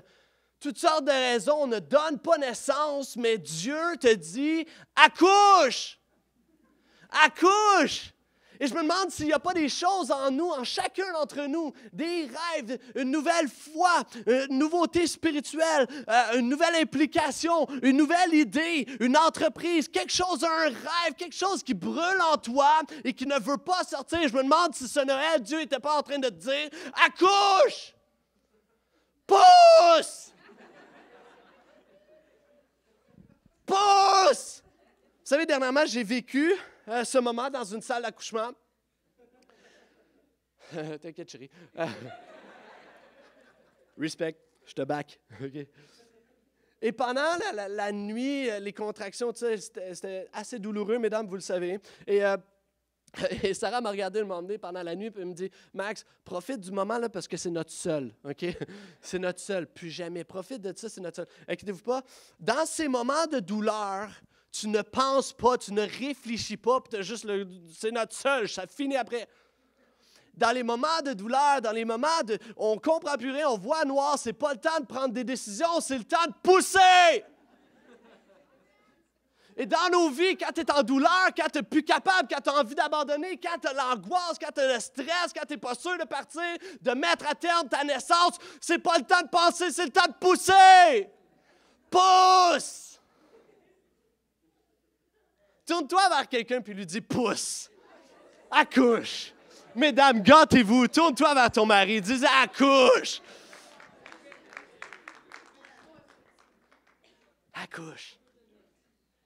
toutes 0.59 0.77
sortes 0.77 1.05
de 1.05 1.11
raisons, 1.11 1.63
on 1.63 1.67
ne 1.67 1.79
donne 1.79 2.19
pas 2.19 2.37
naissance, 2.37 3.17
mais 3.17 3.37
Dieu 3.37 3.97
te 3.99 4.13
dit, 4.13 4.65
accouche! 4.95 5.99
Accouche. 7.25 8.13
Et 8.59 8.67
je 8.67 8.73
me 8.75 8.83
demande 8.83 9.09
s'il 9.09 9.25
n'y 9.25 9.33
a 9.33 9.39
pas 9.39 9.53
des 9.53 9.67
choses 9.67 10.11
en 10.11 10.31
nous, 10.31 10.47
en 10.47 10.63
chacun 10.63 11.11
d'entre 11.11 11.47
nous, 11.47 11.73
des 11.91 12.29
rêves, 12.55 12.79
une 12.95 13.11
nouvelle 13.11 13.49
foi, 13.49 14.03
une 14.25 14.57
nouveauté 14.57 15.05
spirituelle, 15.05 15.87
euh, 16.07 16.39
une 16.39 16.47
nouvelle 16.47 16.75
implication, 16.75 17.67
une 17.81 17.97
nouvelle 17.97 18.33
idée, 18.33 18.87
une 18.99 19.17
entreprise, 19.17 19.89
quelque 19.89 20.13
chose, 20.13 20.43
un 20.43 20.69
rêve, 20.69 21.13
quelque 21.17 21.35
chose 21.35 21.63
qui 21.63 21.73
brûle 21.73 22.21
en 22.31 22.37
toi 22.37 22.81
et 23.03 23.13
qui 23.13 23.25
ne 23.25 23.37
veut 23.39 23.57
pas 23.57 23.83
sortir. 23.83 24.19
Je 24.27 24.33
me 24.33 24.43
demande 24.43 24.73
si 24.75 24.87
ce 24.87 24.99
Noël, 25.01 25.41
Dieu 25.41 25.59
n'était 25.59 25.79
pas 25.79 25.97
en 25.97 26.01
train 26.01 26.19
de 26.19 26.29
te 26.29 26.35
dire 26.35 26.69
accouche, 27.05 27.93
pousse, 29.27 30.31
pousse. 33.65 34.63
Vous 34.63 35.29
savez, 35.29 35.45
dernièrement, 35.45 35.85
j'ai 35.85 36.03
vécu 36.03 36.53
euh, 36.87 37.03
ce 37.03 37.17
moment 37.17 37.49
dans 37.49 37.63
une 37.63 37.81
salle 37.81 38.03
d'accouchement. 38.03 38.51
T'inquiète, 41.01 41.29
chérie. 41.29 41.49
respect, 43.97 44.37
je 44.65 44.73
te 44.73 44.81
back. 44.81 45.19
Et 46.81 46.91
pendant 46.91 47.21
la, 47.53 47.91
nuit, 47.93 48.49
euh, 48.49 48.59
les 48.59 48.73
contractions, 48.73 49.31
c'était 49.33 50.27
assez 50.33 50.59
douloureux, 50.59 50.99
mesdames, 50.99 51.25
vous 51.27 51.35
le 51.35 51.41
savez. 51.41 51.79
Et, 52.05 52.25
euh, 52.25 52.35
Sarah 53.53 53.79
m'a 53.79 53.89
regardé 53.91 54.19
le 54.19 54.25
moment 54.25 54.45
pendant 54.59 54.83
la 54.83 54.93
nuit, 54.93 55.09
et 55.15 55.23
me 55.23 55.33
dit 55.33 55.49
Max, 55.73 56.03
profite 56.25 56.59
du 56.59 56.71
moment 56.71 56.97
là 56.97 57.07
parce 57.07 57.27
que 57.27 57.37
c'est 57.37 57.51
notre 57.51 57.71
seul. 57.71 58.13
C'est 58.99 59.19
notre 59.19 59.39
seul. 59.39 59.67
Plus 59.67 59.91
jamais. 59.91 60.25
Profite 60.25 60.61
de 60.61 60.73
ça, 60.75 60.89
c'est 60.89 60.99
notre 60.99 61.17
seul. 61.17 61.27
Inquiétez-vous 61.47 61.83
pas. 61.83 62.03
Dans 62.37 62.65
ces 62.65 62.89
moments 62.89 63.27
de 63.27 63.39
douleur, 63.39 64.09
tu 64.53 64.67
ne 64.67 64.83
penses 64.83 65.33
pas, 65.33 65.57
tu 65.57 65.73
ne 65.73 65.81
réfléchis 65.81 66.57
pas, 66.57 66.79
puis 66.79 67.01
juste. 67.01 67.27
C'est 67.75 67.91
notre 67.91 68.15
seul, 68.15 68.47
ça 68.47 68.67
finit 68.67 68.95
après. 68.95 69.27
Dans 70.35 70.51
les 70.51 70.63
moments 70.63 71.01
de 71.03 71.13
douleur, 71.13 71.59
dans 71.59 71.71
les 71.71 71.85
moments 71.85 72.21
de. 72.23 72.37
On 72.55 72.77
comprend 72.77 73.17
plus 73.17 73.31
rien, 73.31 73.49
on 73.49 73.57
voit 73.57 73.83
noir, 73.83 74.17
c'est 74.17 74.33
pas 74.33 74.53
le 74.53 74.59
temps 74.59 74.79
de 74.79 74.85
prendre 74.85 75.11
des 75.13 75.23
décisions, 75.23 75.81
c'est 75.81 75.97
le 75.97 76.03
temps 76.03 76.25
de 76.27 76.33
pousser! 76.43 77.25
Et 79.55 79.67
dans 79.67 79.89
nos 79.91 80.09
vies, 80.09 80.35
quand 80.35 80.51
tu 80.51 80.61
es 80.61 80.71
en 80.71 80.81
douleur, 80.81 81.29
quand 81.37 81.47
tu 81.51 81.59
n'es 81.59 81.63
plus 81.63 81.83
capable, 81.83 82.27
quand 82.27 82.41
tu 82.41 82.49
as 82.49 82.59
envie 82.59 82.73
d'abandonner, 82.73 83.37
quand 83.37 83.59
tu 83.59 83.67
as 83.67 83.73
l'angoisse, 83.73 84.37
quand 84.39 84.51
tu 84.53 84.61
as 84.61 84.73
le 84.73 84.79
stress, 84.79 85.31
quand 85.35 85.45
tu 85.47 85.53
n'es 85.53 85.59
pas 85.59 85.75
sûr 85.75 85.95
de 85.97 86.05
partir, 86.05 86.41
de 86.81 86.91
mettre 86.91 87.27
à 87.27 87.35
terme 87.35 87.69
ta 87.69 87.83
naissance, 87.83 88.37
c'est 88.61 88.79
pas 88.79 88.97
le 88.97 89.03
temps 89.03 89.21
de 89.21 89.29
penser, 89.29 89.71
c'est 89.71 89.85
le 89.85 89.91
temps 89.91 90.07
de 90.07 90.13
pousser! 90.13 91.09
Pousse! 91.89 92.92
Tourne-toi 95.73 96.07
vers 96.07 96.29
quelqu'un 96.29 96.61
puis 96.61 96.75
lui 96.75 96.85
dis 96.85 97.01
pousse. 97.01 97.71
Accouche. 98.51 99.33
Mesdames, 99.73 100.21
gâtez-vous. 100.21 100.87
Tourne-toi 100.87 101.33
vers 101.33 101.49
ton 101.51 101.65
mari. 101.65 101.99
Dis 101.99 102.23
accouche. 102.23 103.23
Accouche. 107.53 108.19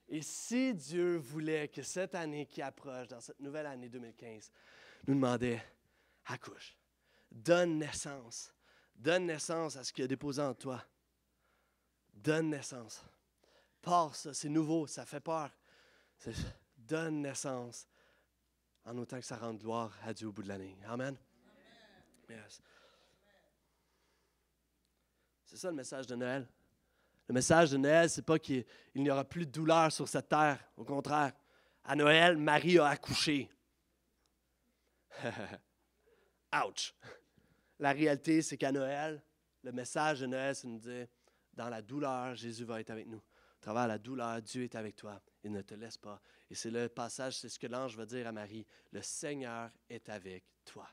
Et 0.08 0.22
si 0.22 0.72
Dieu 0.72 1.18
voulait 1.18 1.68
que 1.68 1.82
cette 1.82 2.14
année 2.14 2.46
qui 2.46 2.62
approche, 2.62 3.08
dans 3.08 3.20
cette 3.20 3.40
nouvelle 3.40 3.66
année 3.66 3.90
2015, 3.90 4.50
nous 5.06 5.16
demandait 5.16 5.62
accouche, 6.24 6.78
donne 7.30 7.76
naissance, 7.76 8.54
donne 8.96 9.26
naissance 9.26 9.76
à 9.76 9.84
ce 9.84 9.92
qui 9.92 10.02
a 10.02 10.06
déposé 10.06 10.40
en 10.40 10.54
toi. 10.54 10.82
Donne 12.14 12.48
naissance. 12.48 13.04
Pars 13.82 14.16
ça, 14.16 14.32
c'est 14.32 14.48
nouveau, 14.48 14.86
ça 14.86 15.04
fait 15.04 15.20
peur 15.20 15.50
donne 16.76 17.22
naissance 17.22 17.86
en 18.84 18.96
autant 18.98 19.18
que 19.18 19.26
ça 19.26 19.36
rende 19.36 19.58
gloire 19.58 19.92
à 20.04 20.12
Dieu 20.14 20.28
au 20.28 20.32
bout 20.32 20.42
de 20.42 20.48
l'année. 20.48 20.76
Amen. 20.86 21.16
C'est 25.44 25.56
ça 25.56 25.70
le 25.70 25.76
message 25.76 26.06
de 26.06 26.14
Noël. 26.14 26.46
Le 27.26 27.34
message 27.34 27.70
de 27.70 27.76
Noël, 27.76 28.08
c'est 28.08 28.22
pas 28.22 28.38
qu'il 28.38 28.64
n'y 28.94 29.10
aura 29.10 29.24
plus 29.24 29.46
de 29.46 29.50
douleur 29.50 29.92
sur 29.92 30.08
cette 30.08 30.28
terre. 30.28 30.58
Au 30.76 30.84
contraire, 30.84 31.32
à 31.84 31.94
Noël, 31.94 32.36
Marie 32.36 32.78
a 32.78 32.88
accouché. 32.88 33.50
Ouch! 36.52 36.94
La 37.78 37.92
réalité, 37.92 38.42
c'est 38.42 38.56
qu'à 38.56 38.72
Noël, 38.72 39.22
le 39.62 39.72
message 39.72 40.20
de 40.20 40.26
Noël, 40.26 40.54
c'est 40.54 40.66
de 40.66 40.72
nous 40.72 40.78
dire, 40.78 41.06
dans 41.52 41.68
la 41.68 41.82
douleur, 41.82 42.34
Jésus 42.34 42.64
va 42.64 42.80
être 42.80 42.90
avec 42.90 43.06
nous. 43.06 43.22
À 43.58 43.60
travers 43.60 43.86
la 43.86 43.98
douleur, 43.98 44.40
Dieu 44.40 44.64
est 44.64 44.74
avec 44.74 44.96
toi. 44.96 45.20
Ne 45.48 45.62
te 45.62 45.74
laisse 45.74 45.96
pas. 45.96 46.20
Et 46.50 46.54
c'est 46.54 46.70
le 46.70 46.88
passage, 46.88 47.38
c'est 47.38 47.48
ce 47.48 47.58
que 47.58 47.66
l'ange 47.66 47.96
va 47.96 48.06
dire 48.06 48.26
à 48.26 48.32
Marie. 48.32 48.66
Le 48.92 49.02
Seigneur 49.02 49.70
est 49.88 50.08
avec 50.08 50.44
toi. 50.64 50.88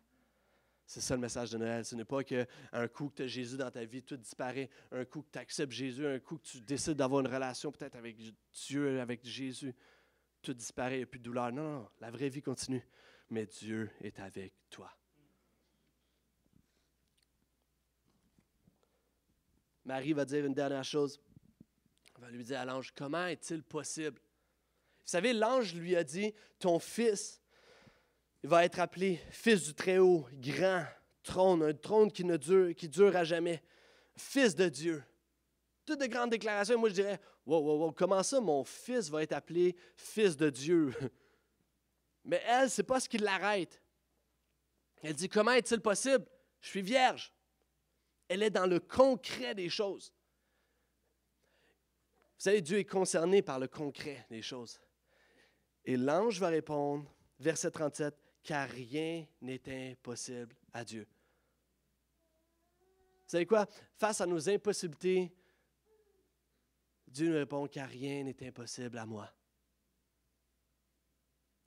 C'est 0.86 1.02
ça 1.02 1.16
le 1.16 1.22
message 1.22 1.52
de 1.52 1.58
Noël. 1.58 1.84
Ce 1.84 1.96
n'est 1.96 2.06
pas 2.06 2.24
qu'un 2.24 2.46
coup 2.94 3.10
que 3.10 3.16
tu 3.16 3.24
as 3.24 3.28
Jésus 3.28 3.58
dans 3.58 3.72
ta 3.72 3.84
vie, 3.86 4.04
tout 4.04 4.18
disparaît. 4.18 4.70
Un 4.92 5.04
coup 5.04 5.24
que 5.24 5.32
tu 5.32 5.40
acceptes 5.40 5.72
Jésus, 5.72 6.06
un 6.06 6.20
coup 6.20 6.38
que 6.38 6.44
tu 6.44 6.62
décides 6.62 6.94
d'avoir 6.94 7.22
une 7.22 7.28
relation 7.28 7.72
peut-être 7.72 7.96
avec 7.96 8.18
Dieu, 8.54 9.02
avec 9.02 9.26
Jésus, 9.26 9.74
tout 10.42 10.54
disparaît, 10.54 10.96
il 10.96 11.00
n'y 11.00 11.04
a 11.04 11.08
plus 11.08 11.20
de 11.20 11.24
douleur. 11.24 11.52
Non, 11.52 11.80
non, 11.80 11.90
la 12.00 12.12
vraie 12.12 12.30
vie 12.30 12.42
continue. 12.42 12.84
Mais 13.30 13.48
Dieu 13.48 13.90
est 14.02 14.20
avec 14.20 14.54
toi. 14.70 14.96
Marie 19.86 20.14
va 20.14 20.26
dire 20.26 20.46
une 20.46 20.54
dernière 20.54 20.84
chose. 20.84 21.20
Elle 22.16 22.22
va 22.22 22.30
lui 22.30 22.44
dire 22.44 22.60
à 22.60 22.66
l'ange, 22.66 22.94
comment 22.96 23.26
est-il 23.26 23.64
possible 23.64 24.20
savez, 25.06 25.34
l'ange 25.34 25.74
lui 25.74 25.96
a 25.96 26.04
dit, 26.04 26.34
ton 26.60 26.80
fils 26.80 27.42
il 28.46 28.50
va 28.50 28.64
être 28.64 28.80
appelé 28.80 29.20
fils 29.32 29.64
du 29.64 29.74
Très-Haut, 29.74 30.28
grand, 30.34 30.86
trône, 31.24 31.64
un 31.64 31.74
trône 31.74 32.12
qui, 32.12 32.24
ne 32.24 32.38
dure, 32.38 32.76
qui 32.76 32.88
à 33.16 33.24
jamais, 33.24 33.64
fils 34.16 34.54
de 34.54 34.70
Dieu. 34.70 35.04
Toutes 35.84 36.00
de 36.00 36.06
grandes 36.06 36.30
déclarations. 36.30 36.78
Moi, 36.78 36.90
je 36.90 36.94
dirais, 36.94 37.20
wow, 37.48 37.60
wow, 37.60 37.80
wow, 37.80 37.92
comment 37.92 38.22
ça, 38.22 38.40
mon 38.40 38.64
fils 38.64 39.10
va 39.10 39.24
être 39.24 39.32
appelé 39.32 39.76
fils 39.96 40.38
de 40.38 40.52
Dieu? 40.52 40.94
Mais 42.24 42.40
elle, 42.46 42.70
c'est 42.70 42.84
pas 42.84 43.00
ce 43.00 43.10
qui 43.10 43.18
l'arrête. 43.18 43.82
Elle 45.02 45.16
dit, 45.16 45.28
comment 45.28 45.54
est-il 45.54 45.82
possible? 45.82 46.28
Je 46.62 46.68
suis 46.68 46.84
vierge. 46.84 47.34
Elle 48.28 48.44
est 48.44 48.52
dans 48.52 48.68
le 48.68 48.80
concret 48.80 49.56
des 49.56 49.70
choses. 49.70 50.14
Vous 52.38 52.44
savez, 52.44 52.62
Dieu 52.62 52.78
est 52.78 52.86
concerné 52.86 53.42
par 53.42 53.58
le 53.58 53.68
concret 53.68 54.24
des 54.30 54.44
choses. 54.44 54.80
Et 55.86 55.98
l'ange 55.98 56.40
va 56.40 56.48
répondre, 56.48 57.10
verset 57.40 57.72
37, 57.72 58.16
car 58.44 58.68
rien 58.70 59.26
n'est 59.42 59.92
impossible 59.92 60.56
à 60.74 60.84
Dieu. 60.84 61.08
Vous 63.26 63.32
savez 63.32 63.46
quoi? 63.46 63.68
Face 63.96 64.22
à 64.22 64.26
nos 64.26 64.50
impossibilités, 64.50 65.32
Dieu 67.08 67.30
nous 67.30 67.38
répond 67.38 67.68
car 67.68 67.88
rien 67.88 68.24
n'est 68.24 68.48
impossible 68.48 68.98
à 68.98 69.06
moi. 69.06 69.32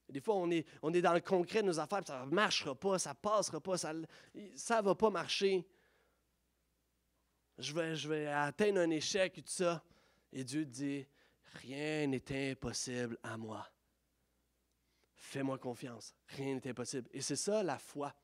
Des 0.08 0.20
fois, 0.20 0.36
on 0.36 0.50
est, 0.50 0.66
on 0.82 0.92
est 0.92 1.02
dans 1.02 1.12
le 1.12 1.20
concret 1.20 1.62
de 1.62 1.66
nos 1.66 1.78
affaires, 1.78 2.02
ça 2.06 2.24
ne 2.24 2.30
marchera 2.30 2.74
pas, 2.74 2.98
ça 2.98 3.10
ne 3.10 3.14
passera 3.14 3.60
pas, 3.60 3.76
ça 3.76 3.92
ne 3.92 4.82
va 4.82 4.94
pas 4.94 5.10
marcher. 5.10 5.66
Je 7.58 7.72
vais, 7.72 7.94
je 7.94 8.08
vais 8.08 8.26
atteindre 8.26 8.80
un 8.80 8.90
échec 8.90 9.36
et 9.36 9.42
tout 9.42 9.52
ça. 9.52 9.82
Et 10.32 10.44
Dieu 10.44 10.64
dit, 10.64 11.06
rien 11.54 12.06
n'est 12.06 12.50
impossible 12.50 13.18
à 13.22 13.36
moi. 13.36 13.68
Fais-moi 15.28 15.58
confiance. 15.58 16.14
Rien 16.28 16.54
n'est 16.54 16.70
impossible. 16.70 17.06
Et 17.12 17.20
c'est 17.20 17.36
ça 17.36 17.62
la 17.62 17.78
foi. 17.78 18.14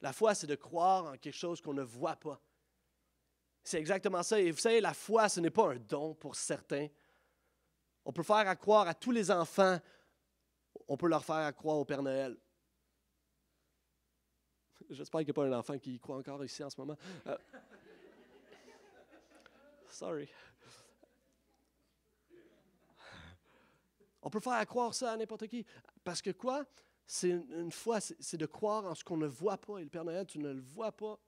La 0.00 0.14
foi, 0.14 0.34
c'est 0.34 0.46
de 0.46 0.54
croire 0.54 1.12
en 1.12 1.18
quelque 1.18 1.36
chose 1.36 1.60
qu'on 1.60 1.74
ne 1.74 1.82
voit 1.82 2.16
pas. 2.16 2.40
C'est 3.62 3.78
exactement 3.78 4.22
ça. 4.22 4.40
Et 4.40 4.50
vous 4.50 4.56
savez, 4.56 4.80
la 4.80 4.94
foi, 4.94 5.28
ce 5.28 5.38
n'est 5.40 5.50
pas 5.50 5.74
un 5.74 5.76
don 5.76 6.14
pour 6.14 6.34
certains. 6.34 6.88
On 8.06 8.12
peut 8.12 8.22
faire 8.22 8.48
à 8.48 8.56
croire 8.56 8.88
à 8.88 8.94
tous 8.94 9.10
les 9.10 9.30
enfants, 9.30 9.78
on 10.88 10.96
peut 10.96 11.08
leur 11.08 11.22
faire 11.22 11.36
à 11.36 11.52
croire 11.52 11.76
au 11.76 11.84
Père 11.84 12.02
Noël. 12.02 12.38
J'espère 14.88 15.20
qu'il 15.20 15.26
n'y 15.26 15.32
a 15.32 15.34
pas 15.34 15.44
un 15.44 15.58
enfant 15.58 15.78
qui 15.78 16.00
croit 16.00 16.16
encore 16.16 16.42
ici 16.42 16.64
en 16.64 16.70
ce 16.70 16.80
moment. 16.80 16.96
Euh, 17.26 17.36
sorry. 19.90 20.26
On 24.22 24.30
peut 24.30 24.40
faire 24.40 24.66
croire 24.66 24.94
ça 24.94 25.12
à 25.12 25.16
n'importe 25.18 25.46
qui. 25.48 25.66
Parce 26.04 26.22
que 26.22 26.30
quoi? 26.30 26.64
C'est 27.06 27.30
une 27.30 27.72
foi, 27.72 28.00
c'est 28.00 28.36
de 28.36 28.46
croire 28.46 28.84
en 28.84 28.94
ce 28.94 29.02
qu'on 29.02 29.16
ne 29.16 29.26
voit 29.26 29.58
pas. 29.58 29.78
Et 29.78 29.84
le 29.84 29.90
Père 29.90 30.04
Noël, 30.04 30.24
tu 30.26 30.38
ne 30.38 30.52
le 30.52 30.60
vois 30.60 30.92
pas, 30.92 31.18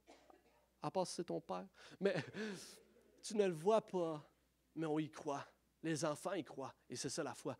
à 0.80 0.90
part 0.90 1.06
si 1.06 1.14
c'est 1.14 1.24
ton 1.24 1.40
père. 1.40 1.66
Mais 2.00 2.14
tu 3.22 3.36
ne 3.36 3.46
le 3.46 3.52
vois 3.52 3.80
pas, 3.80 4.24
mais 4.76 4.86
on 4.86 4.98
y 4.98 5.10
croit. 5.10 5.44
Les 5.82 6.04
enfants 6.04 6.34
y 6.34 6.44
croient. 6.44 6.74
Et 6.88 6.94
c'est 6.94 7.08
ça 7.08 7.24
la 7.24 7.34
foi. 7.34 7.58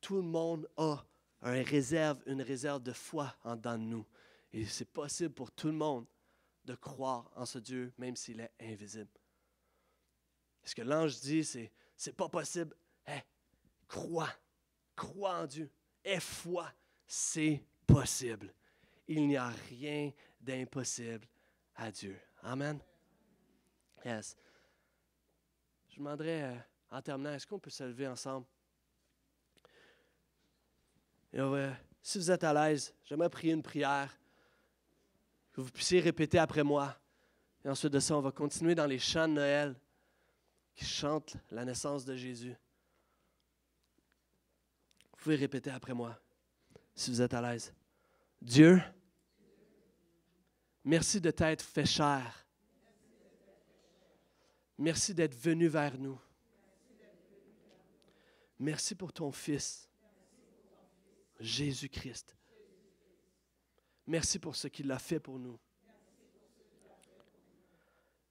Tout 0.00 0.16
le 0.16 0.22
monde 0.22 0.68
a 0.76 1.04
une 1.42 1.62
réserve, 1.62 2.22
une 2.26 2.40
réserve 2.40 2.82
de 2.82 2.92
foi 2.92 3.34
en 3.44 3.54
dedans 3.54 3.76
de 3.76 3.84
nous. 3.84 4.06
Et 4.50 4.64
c'est 4.64 4.86
possible 4.86 5.34
pour 5.34 5.52
tout 5.52 5.66
le 5.66 5.74
monde 5.74 6.06
de 6.64 6.74
croire 6.74 7.30
en 7.36 7.44
ce 7.44 7.58
Dieu, 7.58 7.92
même 7.98 8.16
s'il 8.16 8.40
est 8.40 8.52
invisible. 8.60 9.10
Ce 10.64 10.74
que 10.74 10.82
l'ange 10.82 11.20
dit, 11.20 11.44
c'est 11.44 11.70
c'est 11.96 12.16
pas 12.16 12.28
possible. 12.28 12.74
Hé, 13.06 13.20
crois 13.86 14.32
crois 14.98 15.42
en 15.42 15.46
Dieu, 15.46 15.70
aie 16.04 16.20
foi, 16.20 16.72
c'est 17.06 17.62
possible. 17.86 18.52
Il 19.06 19.26
n'y 19.26 19.36
a 19.36 19.48
rien 19.68 20.12
d'impossible 20.40 21.26
à 21.74 21.90
Dieu. 21.90 22.18
Amen. 22.42 22.78
Yes. 24.04 24.36
Je 25.88 25.96
demanderais, 25.96 26.42
euh, 26.42 26.56
en 26.90 27.02
terminant, 27.02 27.32
est-ce 27.32 27.46
qu'on 27.46 27.58
peut 27.58 27.70
se 27.70 27.84
lever 27.84 28.06
ensemble? 28.06 28.46
Et 31.32 31.40
si 32.02 32.18
vous 32.18 32.30
êtes 32.30 32.44
à 32.44 32.52
l'aise, 32.52 32.94
j'aimerais 33.04 33.28
prier 33.28 33.52
une 33.52 33.62
prière, 33.62 34.16
que 35.52 35.60
vous 35.60 35.70
puissiez 35.70 36.00
répéter 36.00 36.38
après 36.38 36.62
moi. 36.62 36.96
Et 37.64 37.68
ensuite 37.68 37.92
de 37.92 37.98
ça, 37.98 38.16
on 38.16 38.20
va 38.20 38.30
continuer 38.30 38.74
dans 38.74 38.86
les 38.86 38.98
chants 38.98 39.28
de 39.28 39.34
Noël 39.34 39.74
qui 40.74 40.84
chantent 40.84 41.36
la 41.50 41.64
naissance 41.64 42.04
de 42.04 42.14
Jésus. 42.14 42.56
Vous 45.18 45.24
pouvez 45.24 45.36
répéter 45.36 45.70
après 45.70 45.94
moi, 45.94 46.16
si 46.94 47.10
vous 47.10 47.20
êtes 47.20 47.34
à 47.34 47.42
l'aise. 47.42 47.74
Dieu, 48.40 48.80
merci 50.84 51.20
de 51.20 51.32
t'être 51.32 51.60
fait 51.60 51.84
cher. 51.84 52.46
Merci 54.78 55.12
d'être 55.12 55.34
venu 55.34 55.66
vers 55.66 55.98
nous. 55.98 56.20
Merci 58.60 58.94
pour 58.94 59.12
ton 59.12 59.32
Fils, 59.32 59.90
Jésus-Christ. 61.40 62.36
Merci 64.06 64.38
pour 64.38 64.54
ce 64.54 64.68
qu'il 64.68 64.90
a 64.92 65.00
fait 65.00 65.18
pour 65.18 65.40
nous. 65.40 65.58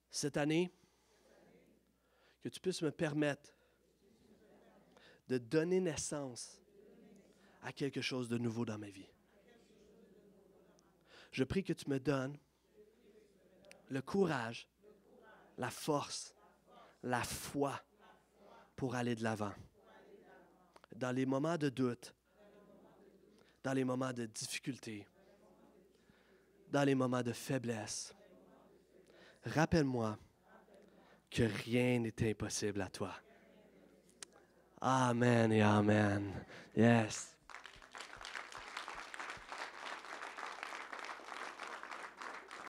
Cette 0.09 0.37
année, 0.37 0.71
que 2.41 2.47
tu 2.47 2.61
puisses 2.61 2.81
me 2.81 2.91
permettre 2.91 3.53
de 5.27 5.37
donner 5.37 5.81
naissance 5.81 6.61
à 7.63 7.71
quelque 7.71 8.01
chose 8.01 8.29
de 8.29 8.37
nouveau 8.37 8.65
dans 8.65 8.77
ma 8.77 8.89
vie. 8.89 9.09
Je 11.31 11.43
prie 11.43 11.63
que 11.63 11.73
tu 11.73 11.89
me 11.89 11.99
donnes 11.99 12.37
le 13.89 14.01
courage, 14.01 14.67
la 15.57 15.69
force, 15.69 16.33
la 17.03 17.23
foi 17.23 17.79
pour 18.75 18.95
aller 18.95 19.15
de 19.15 19.23
l'avant. 19.23 19.53
Dans 20.95 21.11
les 21.11 21.25
moments 21.25 21.57
de 21.57 21.69
doute, 21.69 22.13
dans 23.63 23.73
les 23.73 23.83
moments 23.83 24.13
de 24.13 24.25
difficulté, 24.25 25.05
dans 26.71 26.83
les 26.83 26.95
moments 26.95 27.23
de 27.23 27.33
faiblesse. 27.33 28.13
Rappelle-moi 29.45 30.17
que 31.29 31.43
rien 31.43 31.99
n'est 31.99 32.29
impossible 32.29 32.81
à 32.81 32.89
toi. 32.89 33.13
Amen 34.81 35.51
et 35.51 35.61
Amen. 35.61 36.31
Yes. 36.75 37.36